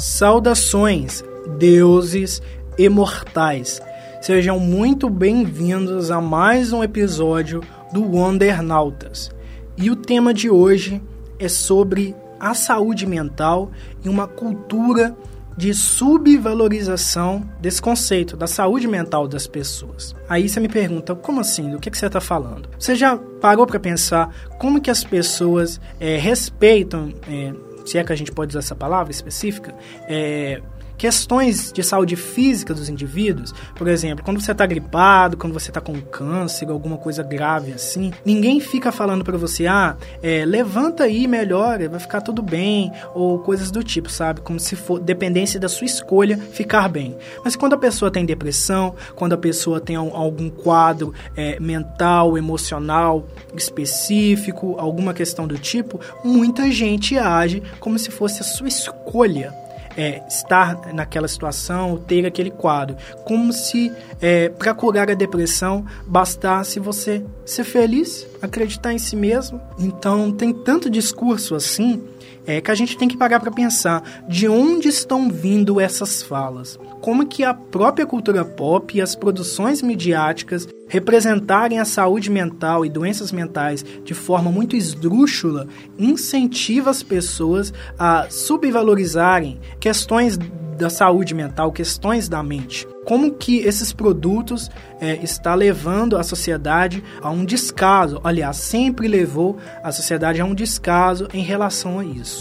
[0.00, 1.24] Saudações,
[1.58, 2.40] deuses
[2.78, 3.82] imortais.
[4.22, 9.32] Sejam muito bem-vindos a mais um episódio do Wondernautas.
[9.76, 11.02] E o tema de hoje
[11.36, 13.72] é sobre a saúde mental
[14.04, 15.16] e uma cultura
[15.56, 20.14] de subvalorização desse conceito da saúde mental das pessoas.
[20.28, 21.70] Aí você me pergunta, como assim?
[21.70, 22.68] Do que, que você está falando?
[22.78, 27.52] Você já parou para pensar como que as pessoas é, respeitam, é,
[27.88, 29.74] se é que a gente pode usar essa palavra específica,
[30.06, 30.60] é,
[30.98, 35.80] questões de saúde física dos indivíduos, por exemplo, quando você está gripado, quando você está
[35.80, 41.28] com câncer, alguma coisa grave assim, ninguém fica falando para você, ah, é, levanta aí,
[41.28, 44.40] melhora, vai ficar tudo bem, ou coisas do tipo, sabe?
[44.40, 47.16] Como se for dependência da sua escolha ficar bem.
[47.44, 53.24] Mas quando a pessoa tem depressão, quando a pessoa tem algum quadro é, mental, emocional
[53.54, 59.54] específico, alguma questão do tipo, muita gente age como se fosse a sua escolha
[59.98, 62.96] é, estar naquela situação, ter aquele quadro.
[63.24, 69.60] Como se é, para curar a depressão bastasse você ser feliz, acreditar em si mesmo.
[69.76, 72.00] Então tem tanto discurso assim
[72.48, 76.78] é que a gente tem que parar para pensar de onde estão vindo essas falas.
[77.02, 82.88] Como que a própria cultura pop e as produções midiáticas representarem a saúde mental e
[82.88, 85.68] doenças mentais de forma muito esdrúxula
[85.98, 90.38] incentiva as pessoas a subvalorizarem questões
[90.78, 92.86] da saúde mental, questões da mente.
[93.04, 99.56] Como que esses produtos é, está levando a sociedade a um descaso, aliás, sempre levou
[99.82, 102.37] a sociedade a um descaso em relação a isso.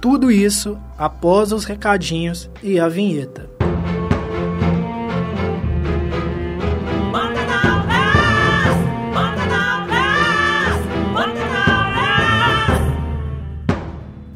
[0.00, 3.50] Tudo isso após os recadinhos e a vinheta.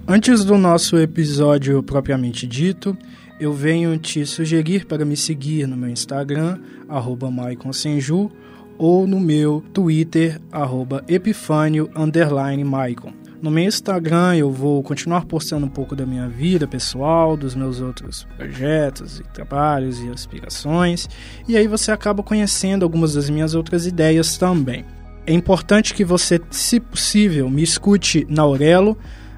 [0.06, 2.94] Antes do nosso episódio propriamente dito,
[3.40, 7.30] eu venho te sugerir para me seguir no meu Instagram, arroba
[7.72, 8.30] Senju,
[8.76, 11.88] ou no meu Twitter, arroba Epifânio,
[12.64, 13.21] Maicon.
[13.42, 17.80] No meu Instagram eu vou continuar postando um pouco da minha vida pessoal, dos meus
[17.80, 21.08] outros projetos e trabalhos e aspirações,
[21.48, 24.84] e aí você acaba conhecendo algumas das minhas outras ideias também.
[25.26, 28.96] É importante que você, se possível, me escute na Aurelo,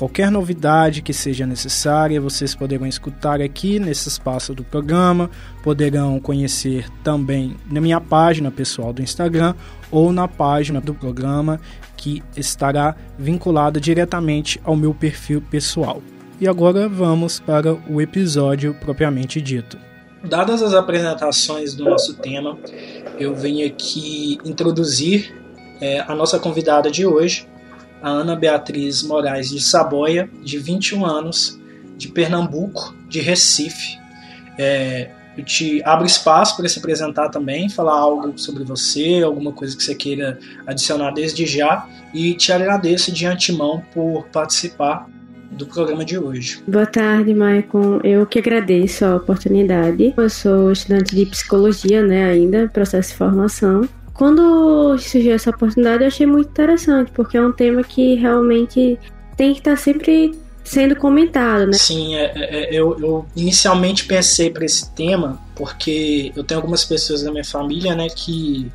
[0.00, 5.28] Qualquer novidade que seja necessária, vocês poderão escutar aqui nesse espaço do programa,
[5.62, 9.54] poderão conhecer também na minha página pessoal do Instagram
[9.90, 11.60] ou na página do programa
[11.98, 16.02] que estará vinculada diretamente ao meu perfil pessoal.
[16.40, 19.76] E agora vamos para o episódio propriamente dito.
[20.24, 22.58] Dadas as apresentações do nosso tema,
[23.18, 25.38] eu venho aqui introduzir
[25.78, 27.46] é, a nossa convidada de hoje,
[28.02, 31.58] a Ana Beatriz Moraes de Saboia, de 21 anos,
[31.96, 33.98] de Pernambuco, de Recife.
[34.58, 39.76] É, eu te abro espaço para se apresentar também, falar algo sobre você, alguma coisa
[39.76, 45.08] que você queira adicionar desde já, e te agradeço de antemão por participar
[45.50, 46.62] do programa de hoje.
[46.66, 48.00] Boa tarde, Maicon.
[48.04, 50.14] Eu que agradeço a oportunidade.
[50.16, 53.88] Eu sou estudante de psicologia, né, ainda, processo de formação.
[54.20, 58.98] Quando surgiu essa oportunidade, eu achei muito interessante, porque é um tema que realmente
[59.34, 61.72] tem que estar sempre sendo comentado, né?
[61.72, 66.84] Sim, é, é, é eu, eu, inicialmente pensei para esse tema porque eu tenho algumas
[66.84, 68.70] pessoas da minha família, né, que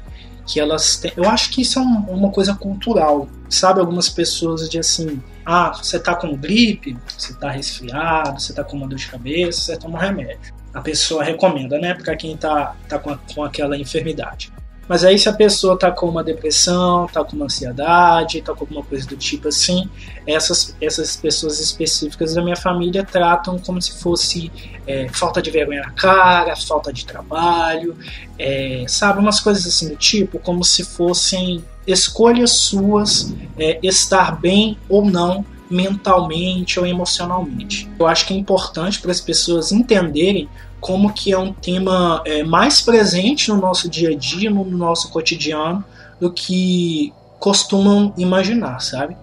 [0.47, 3.79] que elas têm, eu acho que isso é um, uma coisa cultural, sabe?
[3.79, 8.77] Algumas pessoas de assim, ah, você tá com gripe, você tá resfriado, você tá com
[8.77, 10.55] uma dor de cabeça, você toma um remédio.
[10.73, 14.51] A pessoa recomenda, né, para quem tá, tá com, a, com aquela enfermidade.
[14.87, 18.61] Mas aí se a pessoa tá com uma depressão, tá com uma ansiedade, tá com
[18.61, 19.89] alguma coisa do tipo assim,
[20.27, 24.51] essas, essas pessoas específicas da minha família tratam como se fosse
[24.85, 27.97] é, falta de vergonha na cara, falta de trabalho,
[28.37, 34.77] é, sabe, umas coisas assim do tipo, como se fossem escolhas suas é, estar bem
[34.87, 37.89] ou não mentalmente ou emocionalmente.
[37.97, 40.47] Eu acho que é importante para as pessoas entenderem
[40.85, 45.09] como que é um tema é, mais presente no nosso dia a dia, no nosso
[45.09, 45.83] cotidiano,
[46.21, 49.17] do que costumam imaginar, sabe?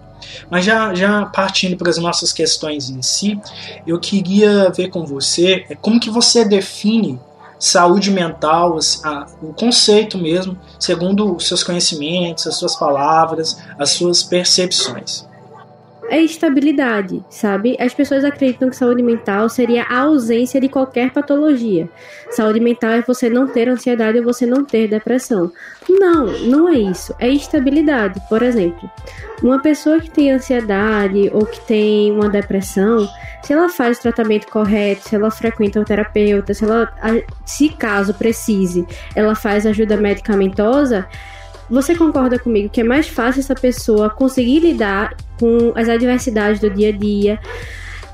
[0.49, 3.39] Mas já, já partindo para as nossas questões em si,
[3.87, 7.17] eu queria ver com você é, como que você define
[7.57, 14.21] saúde mental, a, o conceito mesmo, segundo os seus conhecimentos, as suas palavras, as suas
[14.21, 15.25] percepções
[16.13, 17.75] é estabilidade, sabe?
[17.79, 21.89] As pessoas acreditam que saúde mental seria a ausência de qualquer patologia.
[22.29, 25.51] Saúde mental é você não ter ansiedade ou você não ter depressão.
[25.89, 27.15] Não, não é isso.
[27.17, 28.21] É estabilidade.
[28.29, 28.87] Por exemplo,
[29.41, 33.09] uma pessoa que tem ansiedade ou que tem uma depressão,
[33.41, 36.93] se ela faz o tratamento correto, se ela frequenta o terapeuta, se ela,
[37.43, 41.07] se caso precise, ela faz ajuda medicamentosa,
[41.69, 46.69] você concorda comigo que é mais fácil essa pessoa conseguir lidar com as adversidades do
[46.69, 47.39] dia a dia?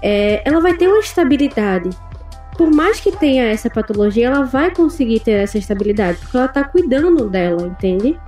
[0.02, 1.90] É, ela vai ter uma estabilidade.
[2.58, 6.64] Por mais que tenha essa patologia, ela vai conseguir ter essa estabilidade, porque ela tá
[6.64, 8.20] cuidando dela, entende?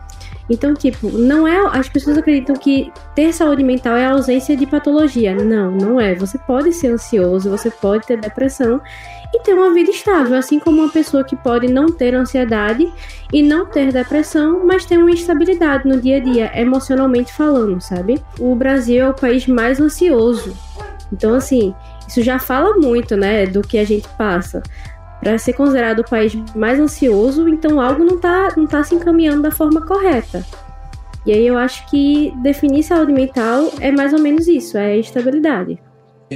[0.50, 1.58] Então, tipo, não é.
[1.78, 5.34] As pessoas acreditam que ter saúde mental é a ausência de patologia.
[5.34, 6.14] Não, não é.
[6.16, 8.82] Você pode ser ansioso, você pode ter depressão
[9.34, 12.92] e ter uma vida estável, assim como uma pessoa que pode não ter ansiedade
[13.32, 18.22] e não ter depressão, mas ter uma instabilidade no dia a dia, emocionalmente falando, sabe?
[18.40, 20.54] O Brasil é o país mais ansioso.
[21.12, 21.74] Então, assim,
[22.08, 24.62] isso já fala muito, né, do que a gente passa.
[25.22, 29.44] Para ser considerado o país mais ansioso, então algo não tá, não tá se encaminhando
[29.44, 30.44] da forma correta.
[31.26, 35.80] E aí eu acho que definir saúde mental é mais ou menos isso, é estabilidade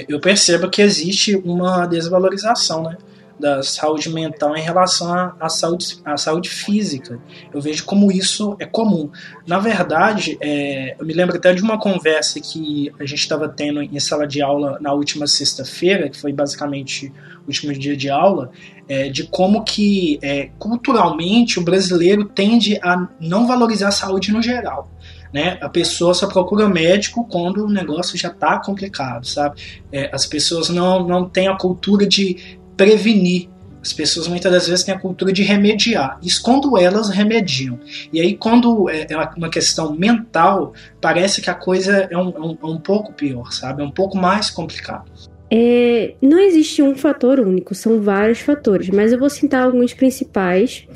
[0.10, 2.98] eu percebo que existe uma desvalorização né,
[3.40, 7.20] da saúde mental em relação à, à, saúde, à saúde física.
[7.54, 9.10] Eu vejo como isso é comum.
[9.48, 13.82] Na verdade, é, eu me lembro até de uma conversa que a gente estava tendo
[13.82, 17.12] em sala de aula na última sexta-feira, que foi basicamente
[17.44, 18.52] o último dia de aula,
[18.88, 24.42] é, de como que é, culturalmente o brasileiro tende a não valorizar a saúde no
[24.42, 24.90] geral
[25.34, 25.58] né?
[25.62, 29.62] A pessoa só procura médico quando o negócio já está complicado, sabe?
[29.92, 33.50] É, as pessoas não, não têm a cultura de prevenir.
[33.82, 36.18] As pessoas muitas das vezes têm a cultura de remediar.
[36.24, 37.80] Isso quando elas remediam.
[38.12, 42.40] E aí, quando é, é uma questão mental, parece que a coisa é um, é
[42.40, 43.84] um, é um pouco pior, sabe?
[43.84, 45.12] É um pouco mais complicado.
[45.52, 50.88] É, não existe um fator único, são vários fatores, mas eu vou citar alguns principais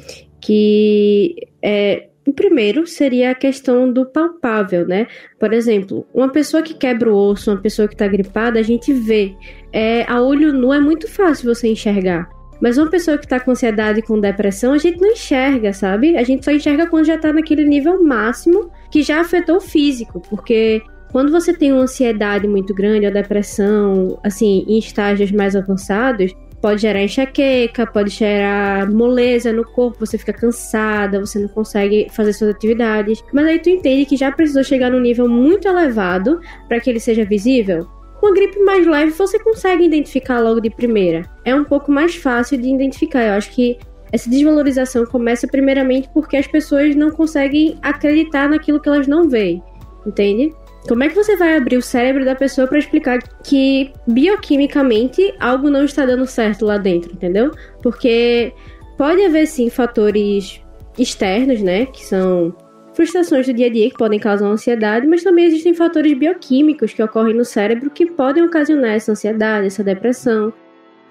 [0.41, 5.07] que é, o primeiro seria a questão do palpável, né?
[5.39, 8.93] Por exemplo, uma pessoa que quebra o osso, uma pessoa que está gripada, a gente
[8.93, 9.35] vê.
[9.73, 12.29] É, a olho nu é muito fácil você enxergar.
[12.61, 16.17] Mas uma pessoa que está com ansiedade e com depressão, a gente não enxerga, sabe?
[16.17, 20.21] A gente só enxerga quando já está naquele nível máximo que já afetou o físico.
[20.29, 26.31] Porque quando você tem uma ansiedade muito grande, a depressão, assim, em estágios mais avançados,
[26.61, 32.33] pode gerar enxaqueca, pode gerar moleza no corpo, você fica cansada, você não consegue fazer
[32.33, 33.23] suas atividades.
[33.33, 36.99] Mas aí tu entende que já precisou chegar num nível muito elevado para que ele
[36.99, 37.87] seja visível.
[38.21, 41.23] Uma gripe mais leve você consegue identificar logo de primeira.
[41.45, 43.23] É um pouco mais fácil de identificar.
[43.23, 43.79] Eu acho que
[44.11, 49.63] essa desvalorização começa primeiramente porque as pessoas não conseguem acreditar naquilo que elas não veem,
[50.05, 50.53] entende?
[50.87, 55.69] Como é que você vai abrir o cérebro da pessoa para explicar que bioquimicamente algo
[55.69, 57.51] não está dando certo lá dentro, entendeu?
[57.81, 58.53] Porque
[58.97, 60.61] pode haver sim fatores
[60.97, 62.55] externos, né, que são
[62.93, 67.01] frustrações do dia a dia que podem causar ansiedade, mas também existem fatores bioquímicos que
[67.01, 70.51] ocorrem no cérebro que podem ocasionar essa ansiedade, essa depressão.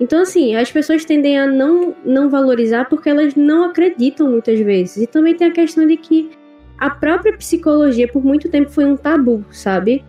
[0.00, 4.98] Então, assim, as pessoas tendem a não, não valorizar porque elas não acreditam muitas vezes.
[4.98, 6.30] E também tem a questão de que
[6.78, 10.04] a própria psicologia por muito tempo foi um tabu, sabe?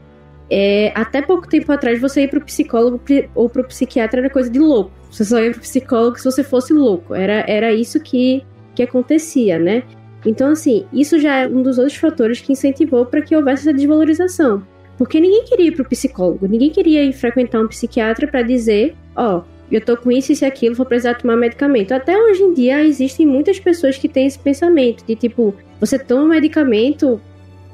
[0.49, 3.01] É, até pouco tempo atrás, você ir pro psicólogo
[3.35, 4.91] ou pro psiquiatra era coisa de louco.
[5.11, 7.13] Você só ia pro psicólogo se você fosse louco.
[7.13, 8.43] Era, era isso que,
[8.75, 9.83] que acontecia, né?
[10.25, 13.73] Então, assim, isso já é um dos outros fatores que incentivou para que houvesse essa
[13.73, 14.63] desvalorização.
[14.97, 19.37] Porque ninguém queria ir pro psicólogo, ninguém queria ir frequentar um psiquiatra para dizer: Ó,
[19.37, 19.43] oh,
[19.75, 21.91] eu tô com isso, e aquilo, vou precisar tomar medicamento.
[21.91, 26.25] Até hoje em dia existem muitas pessoas que têm esse pensamento de tipo, você toma
[26.25, 27.21] medicamento,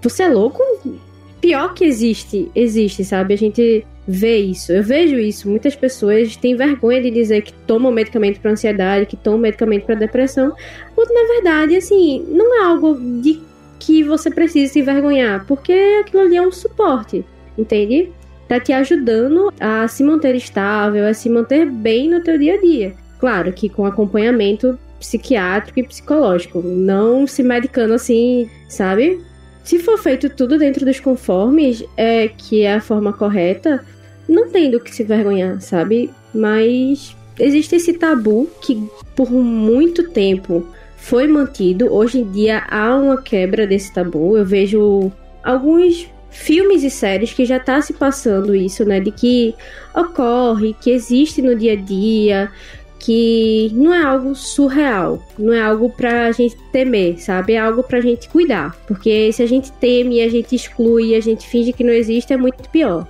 [0.01, 0.61] você é louco?
[1.41, 3.33] Pior que existe, existe, sabe?
[3.33, 4.71] A gente vê isso.
[4.71, 5.49] Eu vejo isso.
[5.49, 9.95] Muitas pessoas têm vergonha de dizer que tomam medicamento para ansiedade, que tomam medicamento para
[9.95, 10.53] depressão,
[10.95, 13.41] quando na verdade, assim, não é algo de
[13.79, 17.25] que você precisa se envergonhar, porque aquilo ali é um suporte,
[17.57, 18.11] entende?
[18.47, 22.61] Tá te ajudando a se manter estável, a se manter bem no teu dia a
[22.61, 22.93] dia.
[23.19, 29.19] Claro que com acompanhamento psiquiátrico e psicológico, não se medicando assim, sabe?
[29.63, 33.83] Se for feito tudo dentro dos conformes, é que é a forma correta,
[34.27, 36.11] não tem do que se vergonhar, sabe?
[36.33, 40.65] Mas existe esse tabu que por muito tempo
[40.97, 41.91] foi mantido.
[41.93, 44.37] Hoje em dia há uma quebra desse tabu.
[44.37, 45.11] Eu vejo
[45.43, 48.99] alguns filmes e séries que já tá se passando isso, né?
[48.99, 49.55] De que
[49.95, 52.51] ocorre, que existe no dia a dia,
[52.99, 57.53] que não é algo surreal, não é algo pra gente temer, sabe?
[57.53, 58.75] É algo pra gente cuidar.
[58.87, 62.37] Porque se a gente teme, a gente exclui, a gente finge que não existe, é
[62.37, 63.07] muito pior.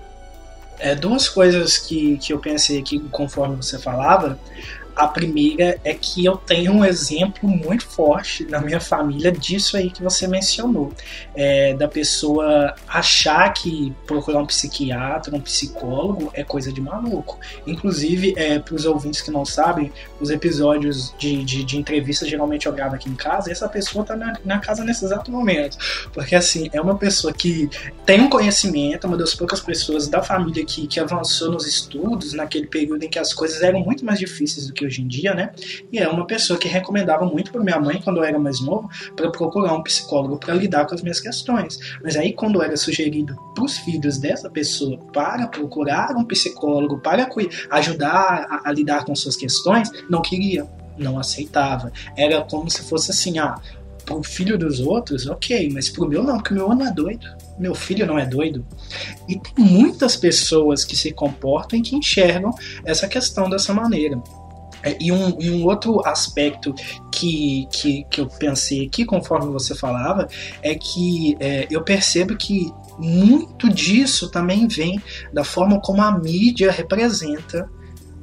[0.79, 4.37] É, duas coisas que, que eu pensei aqui conforme você falava.
[4.95, 9.89] A primeira é que eu tenho um exemplo muito forte na minha família disso aí
[9.89, 10.93] que você mencionou.
[11.35, 17.37] É, da pessoa achar que procurar um psiquiatra, um psicólogo é coisa de maluco.
[17.67, 22.65] Inclusive, é, para os ouvintes que não sabem, os episódios de, de, de entrevistas geralmente
[22.65, 25.77] eu gravo aqui em casa e essa pessoa está na, na casa nesse exato momento.
[26.13, 27.69] Porque assim, é uma pessoa que
[28.05, 32.67] tem um conhecimento, uma das poucas pessoas da família que, que avançou nos estudos naquele
[32.67, 35.51] período em que as coisas eram muito mais difíceis do que hoje em dia, né?
[35.91, 38.89] E é uma pessoa que recomendava muito para minha mãe quando eu era mais novo
[39.15, 41.79] para procurar um psicólogo para lidar com as minhas questões.
[42.03, 47.27] Mas aí quando era sugerido para os filhos dessa pessoa para procurar um psicólogo para
[47.71, 51.91] ajudar a, a lidar com suas questões, não queria, não aceitava.
[52.15, 53.55] Era como se fosse assim, ah,
[54.05, 57.27] pro filho dos outros, ok, mas pro meu não, porque o meu não é doido.
[57.57, 58.65] Meu filho não é doido.
[59.27, 62.53] E tem muitas pessoas que se comportam e que enxergam
[62.85, 64.21] essa questão dessa maneira.
[64.85, 66.73] É, e um, e um outro aspecto
[67.11, 70.27] que, que, que eu pensei aqui, conforme você falava,
[70.61, 75.01] é que é, eu percebo que muito disso também vem
[75.33, 77.67] da forma como a mídia representa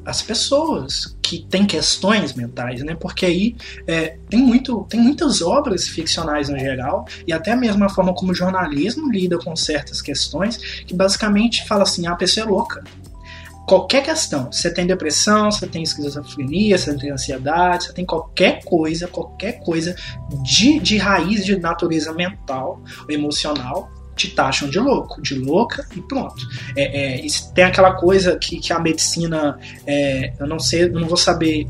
[0.04, 2.94] as pessoas que têm questões mentais, né?
[2.94, 7.88] Porque aí é, tem, muito, tem muitas obras ficcionais no geral e até mesmo a
[7.88, 12.46] forma como o jornalismo lida com certas questões que basicamente fala assim, ah, a pessoa
[12.46, 12.82] é louca,
[13.66, 14.50] qualquer questão.
[14.50, 19.94] Você tem depressão, você tem esquizofrenia, você tem ansiedade, você tem qualquer coisa, qualquer coisa
[20.42, 26.00] de, de raiz de natureza mental ou emocional, te taxam de louco, de louca e
[26.02, 26.42] pronto.
[26.76, 31.08] É, é, tem aquela coisa que, que a medicina, é, eu não sei, eu não
[31.08, 31.66] vou saber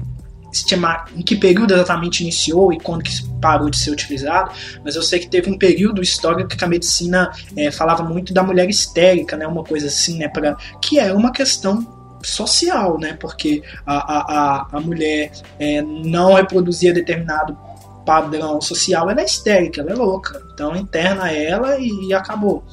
[0.52, 4.52] estimar em que período exatamente iniciou e quando que parou de ser utilizado,
[4.84, 8.42] mas eu sei que teve um período histórico que a medicina é, falava muito da
[8.42, 13.62] mulher histérica, né, uma coisa assim, né, para que é uma questão social, né, porque
[13.86, 17.56] a, a, a mulher é, não reproduzia determinado
[18.04, 20.42] padrão social, ela é histérica, ela é louca.
[20.52, 22.64] Então interna ela e, e acabou.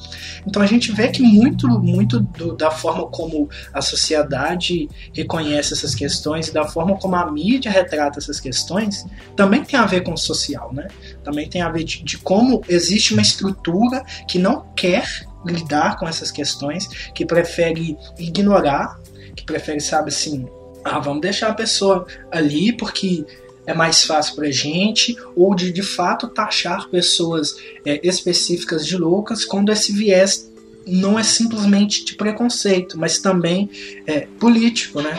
[0.46, 5.94] Então a gente vê que muito, muito do, da forma como a sociedade reconhece essas
[5.94, 10.12] questões e da forma como a mídia retrata essas questões também tem a ver com
[10.12, 10.88] o social, né?
[11.24, 15.04] Também tem a ver de, de como existe uma estrutura que não quer
[15.44, 18.98] lidar com essas questões, que prefere ignorar,
[19.34, 20.46] que prefere, sabe assim,
[20.84, 23.24] ah, vamos deixar a pessoa ali porque
[23.70, 28.96] é mais fácil para a gente, ou de de fato taxar pessoas é, específicas de
[28.96, 30.50] loucas quando esse viés
[30.86, 33.70] não é simplesmente de preconceito, mas também
[34.06, 35.16] é, político, né?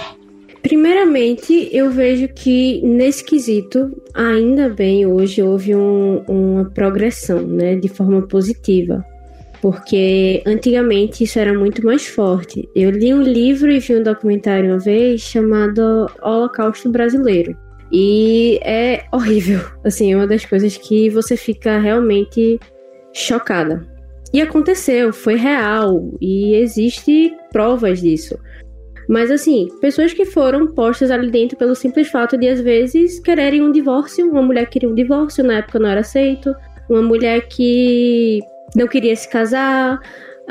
[0.62, 7.88] Primeiramente, eu vejo que nesse quesito, ainda bem, hoje houve um, uma progressão, né, de
[7.88, 9.04] forma positiva.
[9.60, 12.68] Porque antigamente isso era muito mais forte.
[12.76, 17.56] Eu li um livro e vi um documentário uma vez chamado Holocausto Brasileiro.
[17.92, 19.60] E é horrível.
[19.84, 22.60] Assim, é uma das coisas que você fica realmente
[23.14, 23.86] chocada.
[24.34, 28.38] E aconteceu, foi real e existe provas disso.
[29.10, 33.62] Mas assim, pessoas que foram postas ali dentro pelo simples fato de às vezes quererem
[33.62, 36.56] um divórcio, uma mulher queria um divórcio, na época não era aceito,
[36.90, 38.40] uma mulher que
[38.74, 40.00] não queria se casar,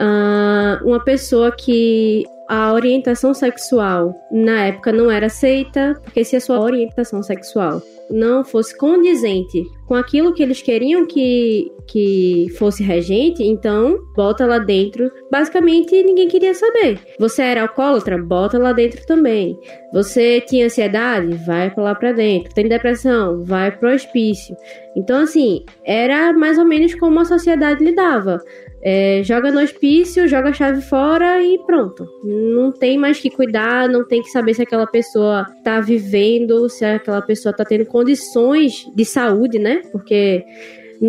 [0.01, 6.41] uh, uma pessoa que a orientação sexual na época não era aceita, porque se a
[6.41, 7.81] sua orientação sexual
[8.11, 14.59] não fosse condizente com aquilo que eles queriam que, que fosse regente, então bota lá
[14.59, 15.11] dentro.
[15.31, 16.99] Basicamente, ninguém queria saber.
[17.21, 18.19] Você era alcoólatra?
[18.19, 19.57] Bota lá dentro também.
[19.93, 21.37] Você tinha ansiedade?
[21.47, 22.53] Vai lá pra dentro.
[22.53, 23.45] Tem depressão?
[23.45, 24.57] Vai pro hospício.
[24.97, 28.43] Então, assim, era mais ou menos como a sociedade lidava.
[28.83, 32.07] É, joga no hospício, joga a chave fora e pronto.
[32.25, 36.85] Não tem mais que cuidar, não tem que saber se aquela pessoa tá vivendo, se
[36.85, 39.83] aquela pessoa tá tendo condições de saúde, né?
[39.93, 40.45] Porque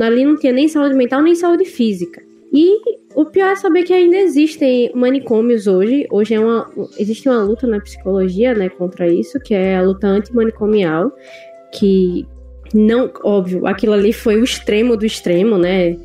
[0.02, 2.22] ali não tinha nem saúde mental nem saúde física.
[2.54, 2.78] E
[3.16, 6.06] o pior é saber que ainda existem manicômios hoje.
[6.12, 10.08] Hoje é uma, existe uma luta na psicologia, né, contra isso, que é a luta
[10.08, 11.12] antimanicomial,
[11.74, 12.28] que
[12.74, 15.98] não, óbvio, aquilo ali foi o extremo do extremo, né?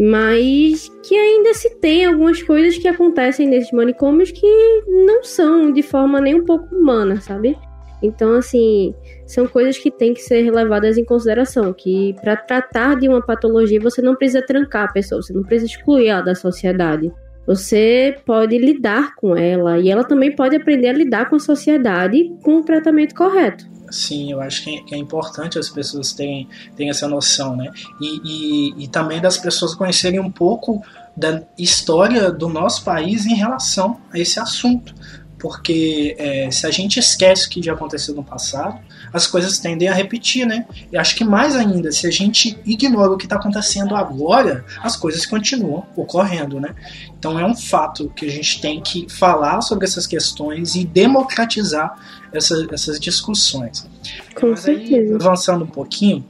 [0.00, 4.46] Mas que ainda se tem algumas coisas que acontecem nesses manicômios que
[4.86, 7.58] não são de forma nem um pouco humana, sabe?
[8.00, 8.94] Então, assim,
[9.26, 13.80] são coisas que têm que ser levadas em consideração, que para tratar de uma patologia
[13.80, 17.12] você não precisa trancar a pessoa, você não precisa excluir ela da sociedade.
[17.48, 22.30] Você pode lidar com ela e ela também pode aprender a lidar com a sociedade
[22.42, 23.66] com o tratamento correto.
[23.90, 27.70] Sim, eu acho que é importante as pessoas terem, terem essa noção, né?
[28.02, 30.82] E, e, e também das pessoas conhecerem um pouco
[31.16, 34.94] da história do nosso país em relação a esse assunto.
[35.38, 38.78] Porque é, se a gente esquece o que já aconteceu no passado,
[39.12, 40.66] as coisas tendem a repetir, né?
[40.92, 44.96] E acho que mais ainda, se a gente ignora o que está acontecendo agora, as
[44.96, 46.74] coisas continuam ocorrendo, né?
[47.18, 51.98] Então é um fato que a gente tem que falar sobre essas questões e democratizar
[52.32, 53.88] essa, essas discussões.
[54.34, 54.96] Com Mas certeza.
[54.96, 56.24] Aí, avançando um pouquinho,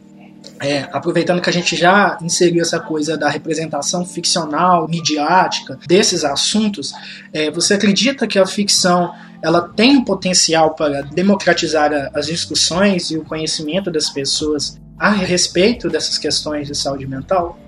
[0.60, 6.92] é, aproveitando que a gente já inseriu essa coisa da representação ficcional, midiática desses assuntos,
[7.32, 9.12] é, você acredita que a ficção
[9.42, 15.88] ela tem um potencial para democratizar as discussões e o conhecimento das pessoas a respeito
[15.88, 17.58] dessas questões de saúde mental?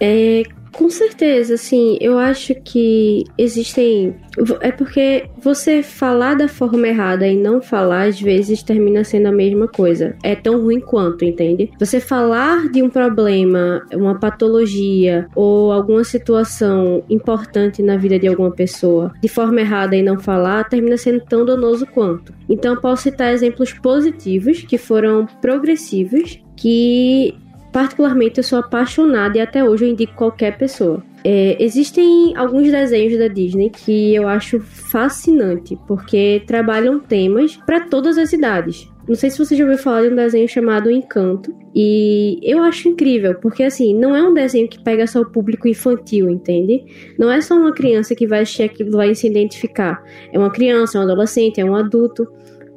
[0.00, 4.16] É, com certeza, assim, eu acho que existem.
[4.60, 9.32] É porque você falar da forma errada e não falar, às vezes, termina sendo a
[9.32, 10.16] mesma coisa.
[10.22, 11.70] É tão ruim quanto, entende?
[11.78, 18.50] Você falar de um problema, uma patologia ou alguma situação importante na vida de alguma
[18.50, 22.32] pessoa de forma errada e não falar, termina sendo tão danoso quanto.
[22.48, 27.34] Então, posso citar exemplos positivos que foram progressivos que
[27.72, 31.02] Particularmente, eu sou apaixonada e até hoje eu indico qualquer pessoa.
[31.24, 38.18] É, existem alguns desenhos da Disney que eu acho fascinante, porque trabalham temas para todas
[38.18, 38.92] as idades.
[39.08, 41.54] Não sei se você já ouviu falar de um desenho chamado Encanto.
[41.74, 45.66] E eu acho incrível, porque assim, não é um desenho que pega só o público
[45.66, 46.84] infantil, entende?
[47.18, 50.02] Não é só uma criança que vai assistir aquilo vai se identificar.
[50.32, 52.28] É uma criança, é um adolescente, é um adulto.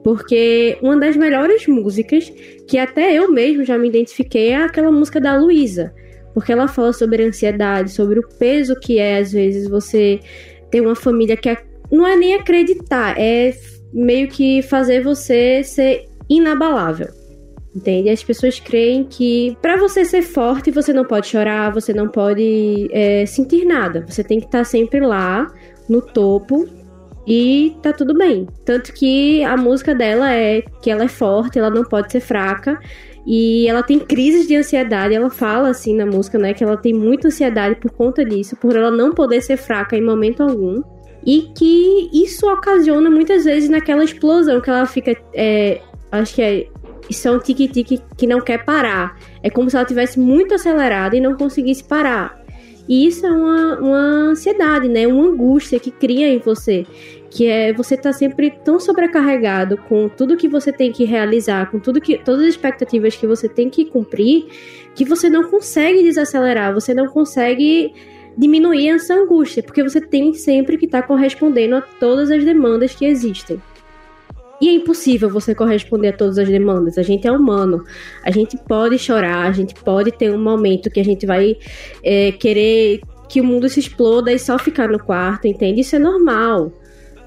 [0.05, 2.31] Porque uma das melhores músicas,
[2.67, 5.91] que até eu mesmo já me identifiquei, é aquela música da Luísa.
[6.31, 10.19] Porque ela fala sobre ansiedade, sobre o peso que é, às vezes, você
[10.69, 11.57] ter uma família que
[11.91, 13.51] não é nem acreditar, é
[13.91, 17.07] meio que fazer você ser inabalável.
[17.75, 18.11] Entende?
[18.11, 22.89] As pessoas creem que para você ser forte, você não pode chorar, você não pode
[22.91, 24.05] é, sentir nada.
[24.07, 25.51] Você tem que estar tá sempre lá,
[25.89, 26.67] no topo,
[27.27, 28.47] e tá tudo bem.
[28.63, 32.79] Tanto que a música dela é que ela é forte, ela não pode ser fraca.
[33.25, 35.15] E ela tem crises de ansiedade.
[35.15, 36.53] Ela fala assim na música, né?
[36.53, 40.01] Que ela tem muita ansiedade por conta disso, por ela não poder ser fraca em
[40.01, 40.83] momento algum.
[41.25, 45.15] E que isso ocasiona muitas vezes naquela explosão que ela fica.
[45.33, 46.67] É, acho que é.
[47.09, 49.17] Isso é um tique-tique que não quer parar.
[49.43, 52.45] É como se ela tivesse muito acelerada e não conseguisse parar.
[52.87, 53.97] E isso é uma, uma
[54.29, 55.07] ansiedade, né?
[55.07, 56.85] Uma angústia que cria em você.
[57.35, 61.79] Que é você tá sempre tão sobrecarregado com tudo que você tem que realizar, com
[61.79, 62.17] tudo que.
[62.17, 64.45] todas as expectativas que você tem que cumprir,
[64.95, 67.93] que você não consegue desacelerar, você não consegue
[68.37, 72.95] diminuir essa angústia, porque você tem sempre que estar tá correspondendo a todas as demandas
[72.95, 73.61] que existem.
[74.61, 76.97] E é impossível você corresponder a todas as demandas.
[76.97, 77.83] A gente é humano.
[78.23, 81.57] A gente pode chorar, a gente pode ter um momento que a gente vai
[82.01, 85.81] é, querer que o mundo se exploda e só ficar no quarto, entende?
[85.81, 86.71] Isso é normal.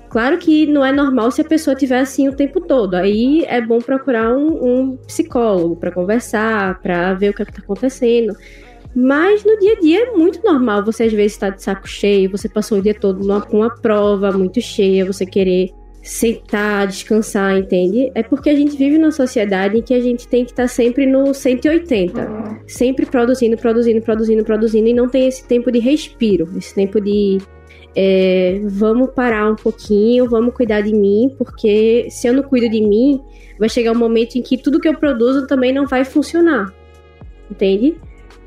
[0.08, 2.94] Claro que não é normal se a pessoa estiver assim o tempo todo.
[2.94, 7.60] Aí é bom procurar um, um psicólogo para conversar, para ver o que é está
[7.60, 8.34] acontecendo.
[8.94, 11.86] Mas no dia a dia é muito normal você às vezes estar tá de saco
[11.86, 15.70] cheio, você passou o dia todo numa, com uma prova muito cheia, você querer
[16.02, 18.10] sentar, descansar, entende?
[18.14, 20.68] É porque a gente vive numa sociedade em que a gente tem que estar tá
[20.68, 26.48] sempre no 180, sempre produzindo, produzindo, produzindo, produzindo, e não tem esse tempo de respiro,
[26.56, 27.38] esse tempo de
[28.00, 32.80] é, vamos parar um pouquinho, vamos cuidar de mim, porque se eu não cuido de
[32.80, 33.20] mim,
[33.58, 36.72] vai chegar um momento em que tudo que eu produzo também não vai funcionar,
[37.50, 37.96] entende?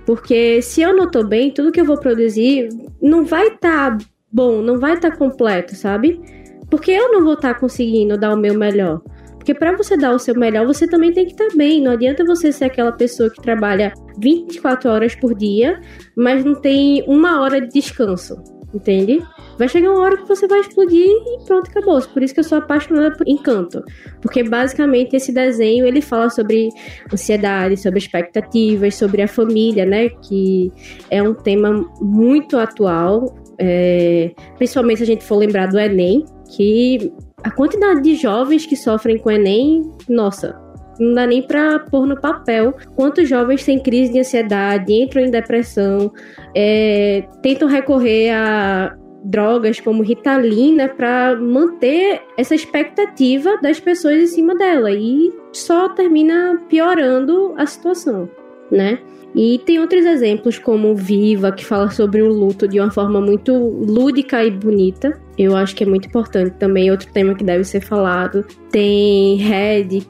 [0.05, 2.69] Porque se eu não tô bem, tudo que eu vou produzir
[3.01, 6.21] não vai estar tá bom, não vai estar tá completo, sabe?
[6.69, 9.01] Porque eu não vou estar tá conseguindo dar o meu melhor.
[9.35, 11.81] Porque para você dar o seu melhor, você também tem que estar tá bem.
[11.81, 15.81] Não adianta você ser aquela pessoa que trabalha 24 horas por dia,
[16.15, 18.60] mas não tem uma hora de descanso.
[18.73, 19.21] Entende?
[19.57, 22.01] Vai chegar uma hora que você vai explodir e pronto, acabou.
[22.01, 23.83] Por isso que eu sou apaixonada por Encanto.
[24.21, 26.69] Porque basicamente esse desenho ele fala sobre
[27.11, 30.09] ansiedade, sobre expectativas, sobre a família, né?
[30.09, 30.71] Que
[31.09, 33.35] é um tema muito atual.
[33.63, 34.31] É...
[34.57, 39.17] principalmente se a gente for lembrar do Enem, que a quantidade de jovens que sofrem
[39.17, 40.59] com Enem, nossa,
[40.99, 45.31] não dá nem para pôr no papel quantos jovens têm crise de ansiedade, entram em
[45.31, 46.11] depressão,
[46.55, 54.55] é, tentam recorrer a drogas como Ritalina para manter essa expectativa das pessoas em cima
[54.55, 58.29] dela e só termina piorando a situação,
[58.71, 58.99] né?
[59.33, 63.53] E tem outros exemplos como Viva, que fala sobre o luto de uma forma muito
[63.53, 65.17] lúdica e bonita.
[65.37, 68.45] Eu acho que é muito importante também, outro tema que deve ser falado.
[68.69, 70.01] Tem Red,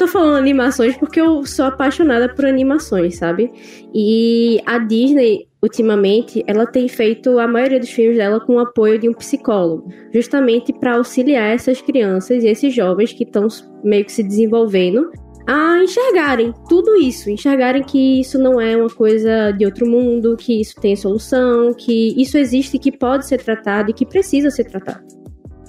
[0.00, 3.52] tô falando animações porque eu sou apaixonada por animações, sabe?
[3.94, 8.98] E a Disney, ultimamente, ela tem feito a maioria dos filmes dela com o apoio
[8.98, 13.46] de um psicólogo, justamente para auxiliar essas crianças e esses jovens que estão
[13.84, 15.10] meio que se desenvolvendo
[15.46, 20.60] a enxergarem tudo isso, enxergarem que isso não é uma coisa de outro mundo, que
[20.62, 25.19] isso tem solução, que isso existe, que pode ser tratado e que precisa ser tratado.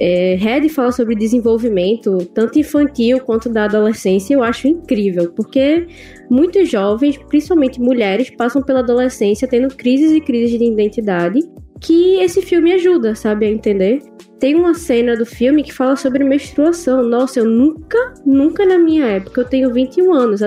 [0.04, 5.86] É, Red fala sobre desenvolvimento, tanto infantil quanto da adolescência, eu acho incrível, porque
[6.28, 11.40] muitos jovens, principalmente mulheres, passam pela adolescência tendo crises e crises de identidade,
[11.80, 14.00] que esse filme ajuda, sabe, a entender.
[14.40, 17.04] Tem uma cena do filme que fala sobre menstruação.
[17.04, 20.42] Nossa, eu nunca, nunca na minha época, eu tenho 21 anos,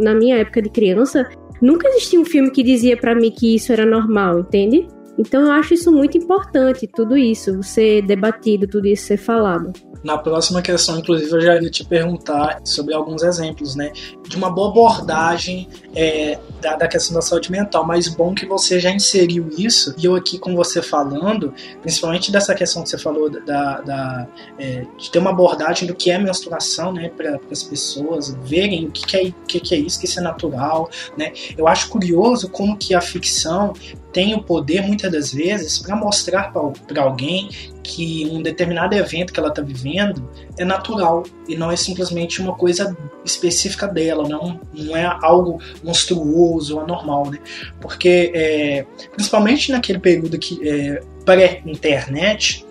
[0.00, 1.28] na minha época de criança,
[1.62, 4.88] nunca existia um filme que dizia para mim que isso era normal, entende?
[5.18, 9.72] Então eu acho isso muito importante, tudo isso ser debatido, tudo isso ser falado.
[10.06, 13.92] Na próxima questão, inclusive, eu já ia te perguntar sobre alguns exemplos, né?
[14.22, 18.78] De uma boa abordagem é, da, da, questão da saúde mental, mas bom que você
[18.78, 21.52] já inseriu isso, e eu aqui com você falando,
[21.82, 26.10] principalmente dessa questão que você falou da, da é, de ter uma abordagem do que
[26.10, 27.08] é menstruação, né?
[27.08, 30.22] Para as pessoas verem o que, que, é, que, que é isso, que isso é
[30.22, 31.32] natural, né?
[31.58, 33.72] Eu acho curioso como que a ficção
[34.16, 37.50] tem o poder, muitas das vezes, para mostrar para alguém
[37.82, 40.26] que um determinado evento que ela está vivendo
[40.56, 46.80] é natural e não é simplesmente uma coisa específica dela, não, não é algo monstruoso,
[46.80, 47.38] anormal, né?
[47.78, 52.64] Porque, é, principalmente naquele período que é, pré-internet,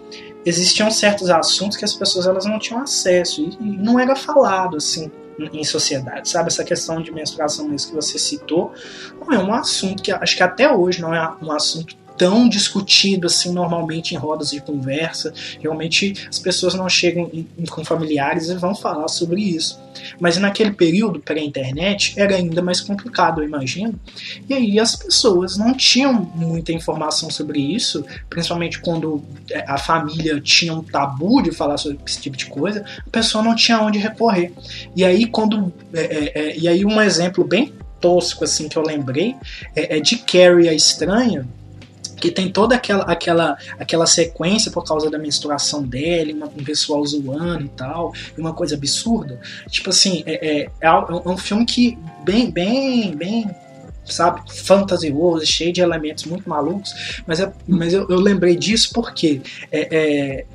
[0.43, 4.77] existiam certos assuntos que as pessoas elas não tinham acesso e, e não era falado
[4.77, 6.47] assim em sociedade, sabe?
[6.47, 8.73] Essa questão de menstruação mesmo que você citou,
[9.19, 13.27] não é um assunto que acho que até hoje não é um assunto tão discutido
[13.27, 15.33] assim normalmente em rodas de conversa.
[15.59, 17.29] Realmente as pessoas não chegam
[17.69, 19.79] com familiares e vão falar sobre isso.
[20.19, 23.99] Mas naquele período pré-internet era ainda mais complicado, eu imagino.
[24.47, 30.39] E aí as pessoas não tinham muita informação sobre isso, principalmente quando é, a família
[30.41, 33.97] tinha um tabu de falar sobre esse tipo de coisa, a pessoa não tinha onde
[33.99, 34.51] recorrer.
[34.95, 38.83] E aí quando é, é, é e aí um exemplo bem tosco assim que eu
[38.83, 39.35] lembrei
[39.75, 41.47] é, é de Carrie a Estranha,
[42.15, 47.05] que tem toda aquela, aquela, aquela sequência por causa da menstruação dele, uma, um pessoal
[47.05, 49.39] zoando e tal, e uma coisa absurda.
[49.69, 53.49] Tipo assim, é, é, é, é um filme que bem, bem, bem
[54.05, 59.41] sabe, fantasioso, cheio de elementos muito malucos, mas, é, mas eu, eu lembrei disso porque
[59.71, 60.45] é, é,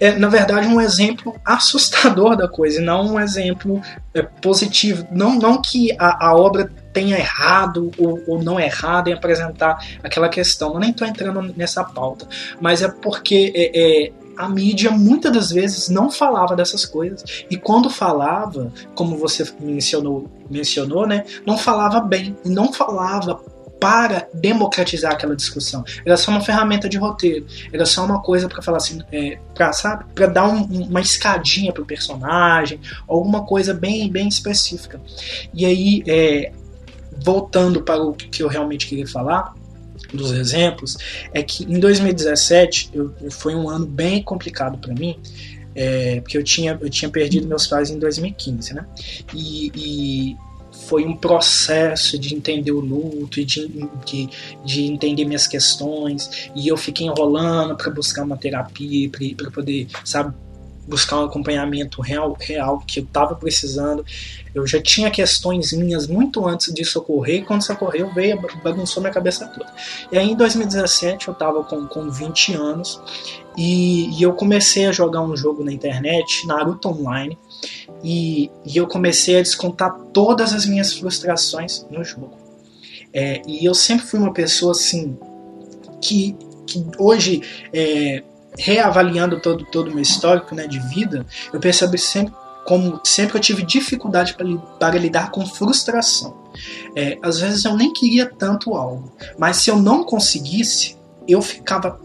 [0.00, 3.80] é, na verdade, um exemplo assustador da coisa, e não um exemplo
[4.14, 5.06] é, positivo.
[5.10, 10.28] Não, não que a, a obra tenha errado ou, ou não errado em apresentar aquela
[10.28, 10.74] questão.
[10.74, 12.26] Eu nem estou entrando nessa pauta,
[12.60, 17.56] mas é porque é, é, a mídia muitas das vezes não falava dessas coisas e
[17.56, 23.40] quando falava, como você mencionou, mencionou, né, não falava bem, não falava
[23.80, 25.84] para democratizar aquela discussão.
[26.04, 27.46] Era só uma ferramenta de roteiro.
[27.72, 31.72] Era só uma coisa para falar assim, é, para sabe, para dar um, uma escadinha
[31.72, 35.00] pro personagem, alguma coisa bem bem específica.
[35.54, 36.52] E aí é,
[37.24, 39.54] voltando para o que eu realmente queria falar,
[40.12, 40.96] dos exemplos,
[41.34, 45.18] é que em 2017 eu, foi um ano bem complicado para mim,
[45.74, 48.86] é, porque eu tinha, eu tinha perdido meus pais em 2015, né?
[49.34, 50.36] E
[50.88, 53.68] foi um processo de entender o luto e de,
[54.06, 54.28] de,
[54.64, 60.34] de entender minhas questões, e eu fiquei enrolando para buscar uma terapia, para poder, sabe,
[60.88, 64.04] buscar um acompanhamento real, real que eu estava precisando.
[64.54, 69.02] Eu já tinha questões minhas muito antes disso ocorrer, e quando isso ocorreu, veio, bagunçou
[69.02, 69.70] minha cabeça toda.
[70.10, 73.00] E aí em 2017 eu estava com, com 20 anos
[73.56, 77.36] e, e, eu comecei a jogar um jogo na internet, Naruto Online,
[78.02, 82.36] e, e eu comecei a descontar todas as minhas frustrações no jogo.
[83.12, 85.18] É, e eu sempre fui uma pessoa assim
[86.00, 88.22] que, que hoje é,
[88.56, 92.34] reavaliando todo todo meu histórico né, de vida, eu percebi sempre
[92.66, 94.46] como sempre eu tive dificuldade para,
[94.78, 96.36] para lidar com frustração.
[96.94, 101.98] É, às vezes eu nem queria tanto algo, mas se eu não conseguisse, eu ficava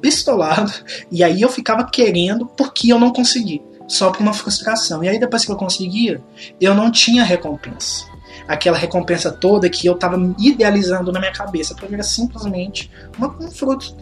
[0.00, 0.72] pistolado
[1.12, 5.02] e aí eu ficava querendo porque eu não consegui, só por uma frustração.
[5.02, 6.22] E aí depois que eu conseguia,
[6.60, 8.06] eu não tinha recompensa.
[8.48, 11.74] aquela recompensa toda que eu tava idealizando na minha cabeça.
[11.74, 13.96] Mim era simplesmente uma, um fruto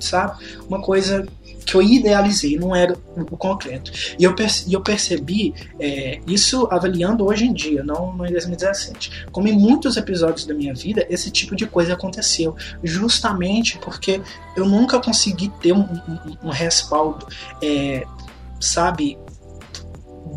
[0.00, 0.44] sabe?
[0.68, 1.26] Uma coisa
[1.68, 3.92] que eu idealizei, não era o concreto.
[4.18, 9.26] E eu, perce, eu percebi é, isso avaliando hoje em dia, não, não em 2017.
[9.30, 12.56] Como em muitos episódios da minha vida, esse tipo de coisa aconteceu.
[12.82, 14.22] Justamente porque
[14.56, 17.26] eu nunca consegui ter um, um, um respaldo,
[17.62, 18.06] é,
[18.60, 19.18] sabe,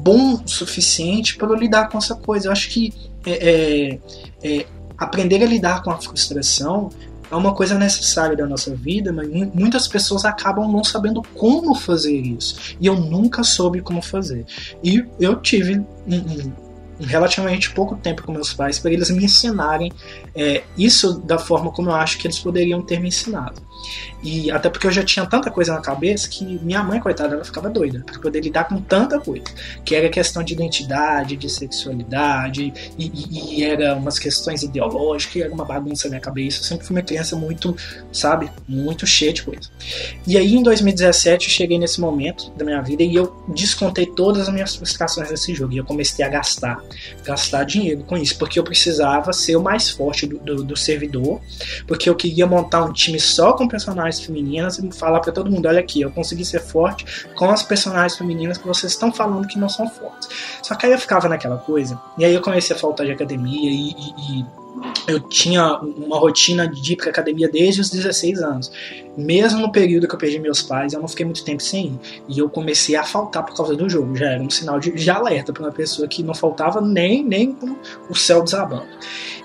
[0.04, 2.48] bom o suficiente para lidar com essa coisa.
[2.48, 2.94] Eu acho que
[3.26, 4.00] é,
[4.44, 4.66] é, é
[4.98, 6.90] aprender a lidar com a frustração
[7.32, 12.20] é uma coisa necessária da nossa vida, mas muitas pessoas acabam não sabendo como fazer
[12.20, 12.76] isso.
[12.80, 14.46] E eu nunca soube como fazer.
[14.84, 16.52] E eu tive um, um,
[17.00, 19.92] relativamente pouco tempo com meus pais para eles me ensinarem
[20.36, 23.62] é, isso da forma como eu acho que eles poderiam ter me ensinado.
[24.24, 27.44] E até porque eu já tinha tanta coisa na cabeça que minha mãe, coitada, ela
[27.44, 29.46] ficava doida para poder lidar com tanta coisa.
[29.84, 35.54] Que era questão de identidade, de sexualidade, e, e, e era umas questões ideológicas, era
[35.54, 36.60] uma bagunça na minha cabeça.
[36.60, 37.76] Eu sempre fui uma criança muito,
[38.12, 39.70] sabe, muito cheia de coisa.
[40.28, 44.48] E aí em 2017 eu cheguei nesse momento da minha vida e eu descontei todas
[44.48, 45.74] as minhas frustrações nesse jogo.
[45.74, 46.82] E eu comecei a gastar,
[47.24, 51.42] gastar dinheiro com isso, porque eu precisava ser o mais forte do, do, do servidor,
[51.88, 55.68] porque eu queria montar um time só com personagens femininas e falar para todo mundo:
[55.68, 59.58] olha aqui, eu consegui ser forte com as personagens femininas que vocês estão falando que
[59.58, 60.28] não são fortes.
[60.62, 63.72] Só que aí eu ficava naquela coisa, e aí eu comecei a faltar de academia
[63.72, 64.46] e, e, e
[65.08, 68.72] eu tinha uma rotina de ir para academia desde os 16 anos.
[69.18, 72.00] Mesmo no período que eu perdi meus pais, eu não fiquei muito tempo sem ir.
[72.30, 74.16] E eu comecei a faltar por causa do jogo.
[74.16, 77.52] Já era um sinal de, de alerta para uma pessoa que não faltava nem, nem
[77.52, 77.76] com
[78.10, 78.88] o céu desabando.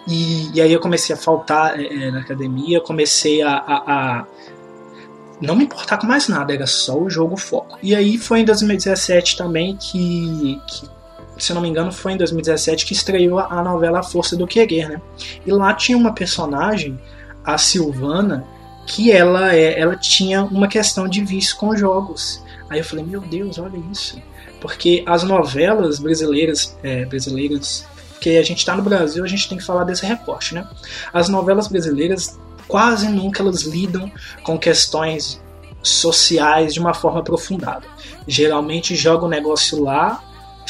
[0.07, 3.75] E, e aí eu comecei a faltar é, na academia, comecei a, a,
[4.21, 4.27] a
[5.41, 7.79] não me importar com mais nada, era só o jogo foco.
[7.83, 10.89] E aí foi em 2017 também que, que
[11.39, 14.89] se não me engano, foi em 2017 que estreou a novela A Força do Querer,
[14.89, 15.03] né?
[15.45, 16.99] E lá tinha uma personagem,
[17.45, 18.47] a Silvana,
[18.87, 22.43] que ela, é, ela tinha uma questão de vício com jogos.
[22.71, 24.21] Aí eu falei, meu Deus, olha isso.
[24.61, 29.59] Porque as novelas brasileiras, é, brasileiras, porque a gente está no Brasil, a gente tem
[29.59, 30.67] que falar desse recorte, né?
[31.13, 34.11] As novelas brasileiras quase nunca elas lidam
[34.43, 35.41] com questões
[35.83, 37.87] sociais de uma forma aprofundada.
[38.27, 40.23] Geralmente joga o negócio lá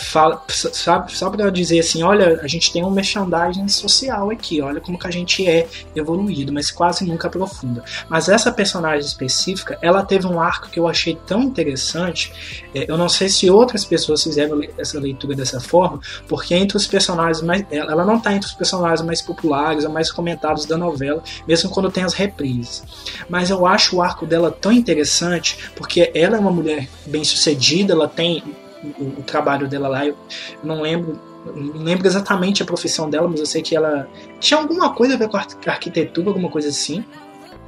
[0.02, 4.80] fala, sabe, só para dizer assim, olha, a gente tem um merchandising social aqui, olha
[4.80, 7.82] como que a gente é evoluído, mas quase nunca aprofunda.
[8.08, 12.32] Mas essa personagem específica, ela teve um arco que eu achei tão interessante,
[12.74, 16.86] é, eu não sei se outras pessoas fizeram essa leitura dessa forma, porque entre os
[16.86, 21.22] personagens mais, ela não está entre os personagens mais populares ou mais comentados da novela,
[21.46, 22.82] mesmo quando tem as reprises.
[23.28, 27.92] Mas eu acho o arco dela tão interessante, porque ela é uma mulher bem sucedida,
[27.92, 28.42] ela tem
[28.82, 30.06] o, o trabalho dela lá.
[30.06, 30.16] Eu,
[30.62, 31.18] não lembro
[31.54, 34.08] não lembro exatamente a profissão dela, mas eu sei que ela
[34.40, 37.04] tinha alguma coisa a ver com arquitetura, alguma coisa assim.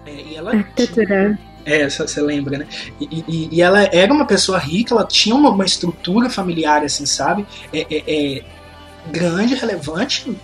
[0.04, 1.38] É, e ela arquitetura.
[1.64, 2.66] É, você lembra, né?
[2.98, 7.04] E, e, e, ela era uma pessoa rica, ela tinha uma, uma estrutura familiar, assim,
[7.04, 7.46] sabe?
[7.72, 8.44] É, é, é
[9.10, 10.34] grande, relevante,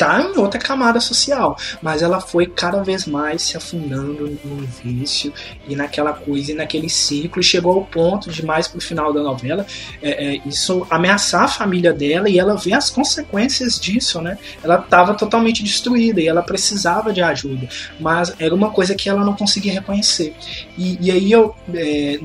[0.00, 5.30] tá em outra camada social, mas ela foi cada vez mais se afundando no vício
[5.68, 9.22] e naquela coisa e naquele ciclo e chegou ao ponto de mais pro final da
[9.22, 9.66] novela
[10.00, 14.38] é, é, isso ameaçar a família dela e ela vê as consequências disso, né?
[14.64, 17.68] Ela estava totalmente destruída e ela precisava de ajuda,
[18.00, 20.34] mas era uma coisa que ela não conseguia reconhecer.
[20.78, 22.18] E, e aí eu é,